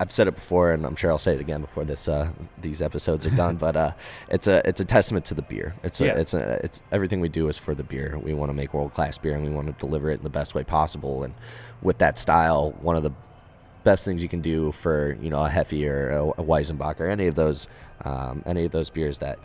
I've 0.00 0.12
said 0.12 0.28
it 0.28 0.34
before, 0.34 0.72
and 0.72 0.86
I'm 0.86 0.94
sure 0.96 1.10
I'll 1.10 1.18
say 1.18 1.34
it 1.34 1.40
again 1.40 1.60
before 1.60 1.84
this 1.84 2.08
uh, 2.08 2.30
these 2.60 2.80
episodes 2.80 3.26
are 3.26 3.30
done. 3.30 3.56
but 3.66 3.76
uh, 3.76 3.92
it's 4.28 4.46
a 4.46 4.66
it's 4.68 4.80
a 4.80 4.84
testament 4.84 5.24
to 5.26 5.34
the 5.34 5.42
beer. 5.42 5.74
It's 5.82 6.00
a, 6.00 6.06
Yeah. 6.06 6.14
it's 6.18 6.34
a, 6.34 6.60
it's 6.64 6.80
everything 6.92 7.20
we 7.20 7.28
do 7.28 7.48
is 7.48 7.58
for 7.58 7.74
the 7.74 7.82
beer. 7.82 8.18
We 8.22 8.32
want 8.34 8.50
to 8.50 8.54
make 8.54 8.74
world 8.74 8.94
class 8.94 9.18
beer, 9.18 9.34
and 9.34 9.44
we 9.44 9.50
want 9.50 9.66
to 9.66 9.72
deliver 9.84 10.10
it 10.10 10.18
in 10.18 10.22
the 10.24 10.30
best 10.30 10.54
way 10.54 10.62
possible. 10.64 11.24
And 11.24 11.34
with 11.82 11.98
that 11.98 12.18
style, 12.18 12.70
one 12.80 12.96
of 12.96 13.02
the 13.02 13.12
best 13.84 14.04
things 14.04 14.22
you 14.22 14.28
can 14.28 14.40
do 14.40 14.70
for 14.72 15.16
you 15.20 15.30
know 15.30 15.44
a 15.44 15.48
Hefe 15.48 15.88
or 15.88 16.10
a, 16.10 16.28
a 16.28 16.44
Weizenbock 16.44 17.00
or 17.00 17.08
any 17.08 17.26
of 17.26 17.34
those 17.34 17.66
um, 18.04 18.42
any 18.46 18.64
of 18.64 18.72
those 18.72 18.90
beers 18.90 19.18
that 19.18 19.38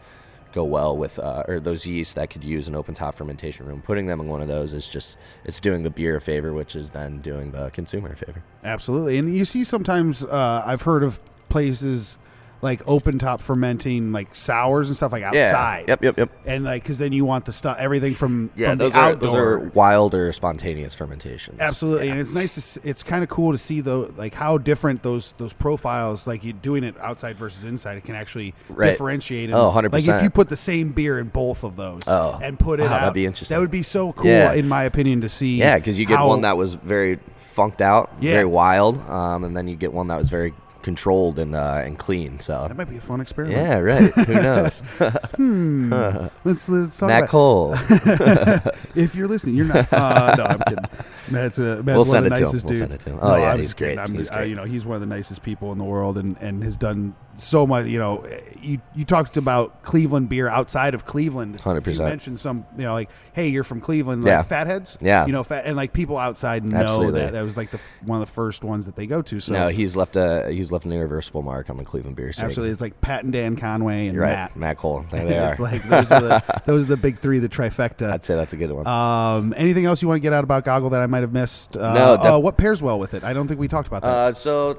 go 0.53 0.63
well 0.63 0.95
with 0.95 1.19
uh, 1.19 1.43
or 1.47 1.59
those 1.59 1.85
yeast 1.85 2.15
that 2.15 2.29
could 2.29 2.43
use 2.43 2.67
an 2.67 2.75
open 2.75 2.93
top 2.93 3.15
fermentation 3.15 3.65
room. 3.65 3.81
Putting 3.81 4.05
them 4.05 4.21
in 4.21 4.27
one 4.27 4.41
of 4.41 4.47
those 4.47 4.73
is 4.73 4.87
just 4.87 5.17
it's 5.43 5.59
doing 5.59 5.83
the 5.83 5.89
beer 5.89 6.15
a 6.15 6.21
favor, 6.21 6.53
which 6.53 6.75
is 6.75 6.91
then 6.91 7.19
doing 7.19 7.51
the 7.51 7.69
consumer 7.71 8.11
a 8.11 8.15
favor. 8.15 8.43
Absolutely, 8.63 9.17
and 9.17 9.35
you 9.35 9.45
see 9.45 9.63
sometimes 9.63 10.23
uh, 10.23 10.63
I've 10.65 10.83
heard 10.83 11.03
of 11.03 11.19
places 11.49 12.17
like 12.63 12.81
open 12.87 13.19
top 13.19 13.41
fermenting 13.41 14.11
like 14.13 14.33
sours 14.35 14.87
and 14.87 14.95
stuff 14.95 15.11
like 15.11 15.21
outside. 15.23 15.85
Yep. 15.87 16.01
Yep. 16.03 16.17
Yep. 16.17 16.29
and 16.45 16.63
like 16.63 16.81
because 16.81 16.97
then 16.97 17.11
you 17.13 17.25
want 17.25 17.45
the 17.45 17.51
stuff 17.51 17.77
everything 17.79 18.15
from 18.15 18.49
Yeah. 18.55 18.69
from 18.69 18.77
those 18.79 18.93
the 18.93 18.99
are 18.99 19.05
outdoor. 19.09 19.27
those 19.29 19.35
are 19.35 19.59
wild 19.75 20.15
or 20.15 20.31
spontaneous 20.31 20.95
fermentations. 20.95 21.59
Absolutely, 21.59 22.09
and 22.09 22.19
it's 22.19 22.31
nice 22.33 22.73
to. 22.73 22.79
It's 22.87 23.03
kind 23.03 23.21
of 23.23 23.29
cool 23.29 23.51
to 23.51 23.57
see 23.57 23.81
though, 23.81 24.11
like 24.17 24.33
how 24.33 24.57
different 24.57 25.03
those 25.03 25.33
those 25.37 25.53
profiles, 25.53 26.25
like 26.25 26.43
you 26.43 26.53
doing 26.53 26.83
it 26.83 26.95
outside 26.99 27.35
versus 27.35 27.65
inside, 27.65 27.97
it 27.97 28.05
can 28.05 28.15
actually 28.15 28.53
Right. 28.69 28.91
differentiate. 28.91 29.51
Oh, 29.51 29.69
100%. 29.69 29.91
Like 29.91 30.07
if 30.07 30.23
you 30.23 30.29
put 30.29 30.47
the 30.49 30.55
same 30.55 30.93
beer 30.93 31.19
in 31.19 31.27
both 31.27 31.63
of 31.63 31.75
those, 31.75 32.01
Oh. 32.07 32.39
and 32.41 32.57
put 32.57 32.79
it 32.79 32.83
Wow, 32.83 32.93
out, 32.93 32.99
that'd 33.01 33.13
be 33.13 33.25
interesting. 33.25 33.53
That 33.55 33.59
would 33.61 33.71
be 33.71 33.83
so 33.83 34.13
cool, 34.13 34.31
Yeah. 34.31 34.53
in 34.53 34.67
my 34.69 34.83
opinion, 34.83 35.21
to 35.21 35.29
see. 35.29 35.57
Yeah, 35.57 35.75
because 35.75 35.99
you 35.99 36.05
get 36.05 36.17
how- 36.17 36.27
one 36.29 36.41
that 36.41 36.55
was 36.57 36.73
very 36.75 37.19
funked 37.37 37.81
out, 37.81 38.09
Yeah. 38.21 38.31
very 38.33 38.45
wild, 38.45 38.97
um, 39.09 39.43
and 39.43 39.55
then 39.55 39.67
you 39.67 39.75
get 39.75 39.93
one 39.93 40.07
that 40.07 40.17
was 40.17 40.29
very 40.29 40.53
controlled 40.83 41.39
and 41.39 41.55
uh, 41.55 41.81
and 41.83 41.97
clean. 41.97 42.39
So 42.39 42.65
that 42.67 42.77
might 42.77 42.89
be 42.89 42.97
a 42.97 43.01
fun 43.01 43.19
experiment. 43.21 43.57
yeah, 43.57 43.77
right. 43.79 44.11
Who 44.13 44.33
knows? 44.41 44.83
let's 46.45 46.69
let's 46.69 46.97
talk 46.97 47.07
Matt 47.07 47.19
about 47.23 47.29
Cole. 47.29 47.73
if 48.95 49.15
you're 49.15 49.27
listening, 49.27 49.55
you're 49.55 49.65
not. 49.65 49.91
Uh, 49.91 50.35
no, 50.37 50.43
I'm 50.45 50.59
kidding. 50.59 50.85
Matt's, 51.31 51.59
uh, 51.59 51.81
Matt's 51.83 51.85
We'll 51.85 52.05
one 52.05 52.17
of 52.17 52.23
the 52.23 52.27
it 52.27 52.29
to 52.29 52.35
him. 52.35 52.43
nicest 52.43 52.65
We'll 52.65 52.69
dudes. 52.69 52.79
send 52.79 52.93
it 52.93 52.99
to 53.01 53.09
him. 53.11 53.15
No, 53.17 53.21
Oh, 53.23 53.35
yeah, 53.37 53.51
I'm 53.51 53.57
he's 53.57 53.67
just 53.67 53.77
kidding. 53.77 53.95
great. 53.95 54.03
I'm, 54.03 54.13
He's 54.15 54.29
uh, 54.29 54.35
great. 54.35 54.49
you 54.49 54.55
know, 54.55 54.63
he's 54.65 54.85
one 54.85 54.95
of 54.95 55.01
the 55.01 55.07
nicest 55.07 55.41
people 55.41 55.71
in 55.71 55.77
the 55.77 55.83
world, 55.83 56.17
and, 56.17 56.37
and 56.39 56.63
has 56.63 56.77
done 56.77 57.15
so 57.37 57.65
much. 57.67 57.87
You 57.87 57.99
know, 57.99 58.25
you 58.61 58.79
you 58.95 59.05
talked 59.05 59.37
about 59.37 59.81
Cleveland 59.83 60.29
beer 60.29 60.47
outside 60.47 60.93
of 60.93 61.05
Cleveland. 61.05 61.57
100%. 61.59 61.93
You 61.93 61.99
mentioned 62.05 62.39
some, 62.39 62.65
you 62.77 62.83
know, 62.83 62.93
like, 62.93 63.09
hey, 63.33 63.49
you're 63.49 63.63
from 63.63 63.81
Cleveland, 63.81 64.23
like 64.23 64.29
Yeah. 64.29 64.43
Fatheads. 64.43 64.97
Yeah. 65.01 65.25
You 65.25 65.31
know, 65.31 65.43
fat, 65.43 65.65
and 65.65 65.75
like 65.75 65.93
people 65.93 66.17
outside 66.17 66.63
know 66.63 66.77
Absolutely. 66.77 67.21
that 67.21 67.33
that 67.33 67.41
was 67.41 67.57
like 67.57 67.71
the 67.71 67.79
one 68.05 68.21
of 68.21 68.27
the 68.27 68.33
first 68.33 68.63
ones 68.63 68.85
that 68.85 68.95
they 68.95 69.07
go 69.07 69.21
to. 69.23 69.39
So 69.39 69.53
no, 69.53 69.67
he's 69.69 69.95
left 69.95 70.15
a 70.15 70.49
he's 70.51 70.71
left 70.71 70.85
an 70.85 70.93
irreversible 70.93 71.41
mark 71.41 71.69
on 71.69 71.77
the 71.77 71.85
Cleveland 71.85 72.15
beer 72.15 72.31
scene. 72.33 72.45
absolutely, 72.45 72.71
it's 72.71 72.81
like 72.81 73.01
Pat 73.01 73.23
and 73.23 73.33
Dan 73.33 73.55
Conway 73.55 74.05
and 74.07 74.13
You're 74.15 74.23
right, 74.23 74.33
Matt. 74.33 74.55
Matt 74.55 74.77
Cole. 74.77 75.05
There 75.11 75.25
they 75.25 75.37
it's 75.47 75.59
are. 75.59 75.63
like 75.63 75.83
those 75.83 76.11
are 76.11 76.21
the 76.21 76.61
those 76.65 76.83
are 76.83 76.87
the 76.87 76.97
big 76.97 77.19
three, 77.19 77.39
the 77.39 77.49
trifecta. 77.49 78.11
I'd 78.11 78.23
say 78.23 78.35
that's 78.35 78.53
a 78.53 78.57
good 78.57 78.71
one. 78.71 78.85
Um, 78.87 79.53
anything 79.57 79.85
else 79.85 80.01
you 80.01 80.07
want 80.07 80.17
to 80.17 80.21
get 80.21 80.33
out 80.33 80.43
about 80.43 80.65
Goggle 80.65 80.91
that 80.91 81.01
I 81.01 81.07
might 81.07 81.21
have 81.21 81.33
missed? 81.33 81.75
Uh, 81.77 81.93
No, 81.93 82.17
def- 82.17 82.25
uh, 82.33 82.39
what 82.39 82.57
pairs 82.57 82.81
well 82.83 82.99
with 82.99 83.13
it? 83.13 83.23
I 83.23 83.33
don't 83.33 83.47
think 83.47 83.59
we 83.59 83.67
talked 83.67 83.87
about 83.87 84.01
that. 84.03 84.07
Uh, 84.07 84.33
so 84.33 84.77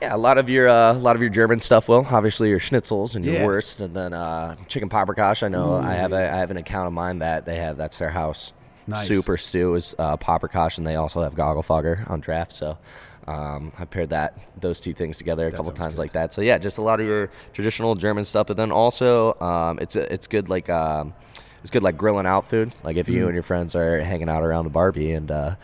Yeah, 0.00 0.14
a 0.14 0.16
lot 0.16 0.38
of 0.38 0.48
your 0.48 0.68
uh, 0.68 0.92
a 0.92 0.94
lot 0.94 1.16
of 1.16 1.22
your 1.22 1.30
German 1.30 1.60
stuff 1.60 1.88
will 1.88 2.06
obviously 2.08 2.50
your 2.50 2.60
schnitzels 2.60 3.16
and 3.16 3.24
your 3.24 3.34
Yeah. 3.34 3.44
wurst, 3.46 3.80
and 3.80 3.94
then 3.94 4.12
uh, 4.12 4.54
chicken 4.68 4.88
paprikash. 4.88 5.42
I 5.42 5.48
know 5.48 5.74
I 5.74 5.94
have 5.94 6.12
a 6.12 6.32
I 6.32 6.36
have 6.36 6.52
an 6.52 6.56
account 6.56 6.86
of 6.86 6.92
mine 6.92 7.18
that 7.18 7.46
they 7.46 7.56
have. 7.56 7.76
That's 7.76 7.98
their 7.98 8.10
house. 8.10 8.52
Nice. 8.86 9.08
Super 9.08 9.36
stew 9.36 9.74
is 9.74 9.94
uh, 9.98 10.16
paprikash, 10.16 10.78
and 10.78 10.86
they 10.86 10.94
also 10.94 11.22
have 11.22 11.34
Goggle 11.34 11.62
Fogger 11.64 12.04
on 12.06 12.20
draft. 12.20 12.52
So 12.52 12.78
um, 13.26 13.72
I've 13.76 13.90
paired 13.90 14.10
that 14.10 14.38
those 14.60 14.78
two 14.78 14.92
things 14.92 15.18
together 15.18 15.48
a 15.48 15.50
couple 15.52 15.72
times 15.72 15.96
good. 15.96 16.02
like 16.02 16.12
that. 16.12 16.32
So 16.32 16.42
yeah, 16.42 16.58
just 16.58 16.78
a 16.78 16.82
lot 16.82 17.00
of 17.00 17.06
your 17.06 17.28
traditional 17.52 17.96
German 17.96 18.24
stuff, 18.24 18.46
but 18.46 18.56
then 18.56 18.70
also 18.70 19.34
um, 19.40 19.78
it's 19.80 19.96
it's 19.96 20.28
good 20.28 20.48
like. 20.48 20.70
Um, 20.70 21.12
it's 21.62 21.70
good 21.70 21.82
like 21.82 21.96
grilling 21.96 22.26
out 22.26 22.44
food. 22.44 22.72
Like 22.82 22.96
if 22.96 23.06
Mm-hmm. 23.06 23.14
you 23.16 23.26
and 23.26 23.34
your 23.34 23.42
friends 23.42 23.74
are 23.74 24.00
hanging 24.00 24.28
out 24.28 24.42
around 24.42 24.66
a 24.66 24.70
Barbie 24.70 25.12
and 25.12 25.30
uh, 25.30 25.56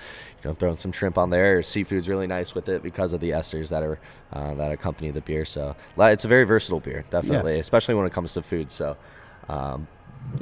you 0.43 0.51
know 0.51 0.55
throwing 0.55 0.77
some 0.77 0.93
shrimp 0.93 1.17
on 1.19 1.31
there. 1.31 1.63
Seafood's 1.63 2.09
really 2.09 2.27
nice 2.27 2.55
with 2.55 2.69
it 2.69 2.83
because 2.83 3.13
of 3.13 3.21
the 3.21 3.31
esters 3.31 3.69
that 3.71 3.83
are 3.83 3.99
uh, 4.33 4.55
that 4.55 4.73
accompany 4.73 5.11
the 5.11 5.21
beer. 5.21 5.45
So 5.45 5.77
it's 5.99 6.25
a 6.25 6.29
very 6.29 6.45
versatile 6.45 6.81
beer, 6.81 7.05
definitely, 7.11 7.59
especially 7.59 7.95
when 7.95 8.07
it 8.07 8.13
comes 8.13 8.35
to 8.35 8.43
food. 8.43 8.71
So 8.73 8.97
um, 9.49 9.87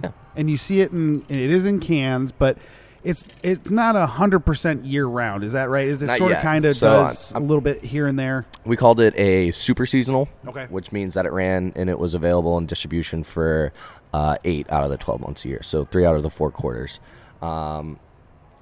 yeah, 0.02 0.12
and 0.36 0.48
you 0.50 0.56
see 0.56 0.80
it 0.80 0.92
in 0.92 1.24
and 1.28 1.38
it 1.40 1.50
is 1.50 1.66
in 1.66 1.80
cans, 1.80 2.32
but 2.32 2.56
it's 3.04 3.24
it's 3.42 3.70
not 3.70 3.96
a 3.96 4.06
hundred 4.06 4.40
percent 4.40 4.84
year 4.84 5.06
round. 5.06 5.42
Is 5.44 5.52
that 5.54 5.68
right? 5.68 5.86
Is 5.88 6.02
it 6.02 6.06
Not 6.06 6.18
sort 6.18 6.32
of 6.32 6.38
kind 6.38 6.64
of 6.64 6.76
So, 6.76 6.88
does 6.88 7.32
I'm- 7.32 7.42
a 7.42 7.46
little 7.46 7.60
bit 7.60 7.82
here 7.82 8.06
and 8.06 8.18
there? 8.18 8.46
we 8.64 8.76
called 8.76 9.00
it 9.00 9.14
a 9.18 9.50
super 9.50 9.86
seasonal. 9.86 10.28
Okay. 10.46 10.66
Which 10.70 10.92
means 10.92 11.14
that 11.14 11.26
it 11.26 11.32
ran 11.32 11.72
and 11.74 11.90
it 11.90 11.98
was 11.98 12.14
available 12.14 12.56
in 12.58 12.66
distribution 12.66 13.24
for 13.24 13.72
uh, 14.14 14.36
eight 14.44 14.70
out 14.70 14.84
of 14.84 14.90
the 14.90 14.96
twelve 14.96 15.20
months 15.20 15.44
a 15.44 15.48
year. 15.48 15.62
So 15.62 15.84
three 15.84 16.04
out 16.06 16.14
of 16.16 16.22
the 16.22 16.30
four 16.30 16.50
quarters. 16.50 17.00
Um, 17.40 17.98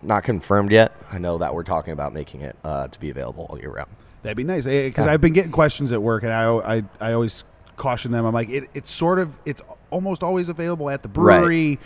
not 0.03 0.23
confirmed 0.25 0.71
yet. 0.73 0.93
I 1.13 1.19
know 1.19 1.37
that 1.39 1.55
we're 1.55 1.63
talking 1.63 1.93
about 1.93 2.15
making 2.15 2.41
it 2.41 2.57
uh, 2.65 2.89
to 2.89 2.99
be 3.01 3.11
available 3.11 3.47
all 3.51 3.59
year 3.59 3.71
round. 3.71 3.91
That'd 4.23 4.37
be 4.39 4.45
nice 4.45 4.65
because 4.65 5.05
Yeah. 5.07 5.13
I've 5.13 5.21
been 5.21 5.35
getting 5.35 5.53
questions 5.53 5.93
at 5.93 6.01
work, 6.01 6.23
and 6.23 6.33
I, 6.33 6.77
I 6.79 6.85
I 7.01 7.13
always 7.13 7.45
caution 7.77 8.11
them. 8.13 8.25
I'm 8.25 8.33
like, 8.35 8.49
it, 8.49 8.71
it's 8.73 8.91
sort 8.91 9.19
of 9.19 9.39
it's 9.45 9.61
almost 9.91 10.23
always 10.23 10.49
available 10.49 10.89
at 10.89 11.03
the 11.03 11.09
Right. 11.11 11.79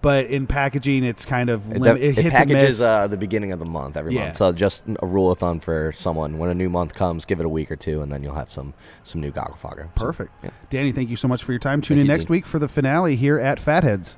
But 0.00 0.26
in 0.26 0.46
packaging, 0.46 1.04
it's 1.04 1.24
kind 1.24 1.50
of 1.50 1.70
It, 1.72 1.80
lim- 1.80 1.96
it 1.96 2.02
it 2.02 2.14
hits 2.16 2.36
packages 2.36 2.80
uh, 2.80 3.06
the 3.08 3.16
beginning 3.16 3.52
of 3.52 3.58
the 3.58 3.64
month 3.66 3.96
every 3.96 4.14
Yeah. 4.14 4.24
month. 4.26 4.36
So 4.36 4.52
just 4.52 4.84
a 5.02 5.06
rule 5.06 5.30
of 5.32 5.38
thumb 5.38 5.60
for 5.60 5.92
someone: 5.92 6.38
when 6.38 6.50
a 6.50 6.54
new 6.54 6.68
month 6.70 6.94
comes, 6.94 7.24
give 7.24 7.40
it 7.40 7.46
a 7.46 7.48
week 7.48 7.70
or 7.70 7.76
two, 7.76 8.00
and 8.02 8.10
then 8.12 8.22
you'll 8.22 8.34
have 8.34 8.50
some 8.50 8.74
some 9.02 9.20
new 9.20 9.30
goggle 9.30 9.56
fogger. 9.56 9.90
So, 9.96 10.04
Perfect, 10.04 10.32
yeah. 10.44 10.50
Danny. 10.70 10.92
Thank 10.92 11.10
you 11.10 11.16
so 11.16 11.28
much 11.28 11.42
for 11.44 11.52
your 11.52 11.58
time. 11.58 11.80
Tune 11.80 11.96
Thank 11.96 12.00
in 12.02 12.06
you, 12.06 12.12
next 12.12 12.24
Dean. 12.26 12.32
week 12.32 12.46
for 12.46 12.58
the 12.58 12.68
finale 12.68 13.16
here 13.16 13.38
at 13.38 13.58
Fatheads. 13.58 14.16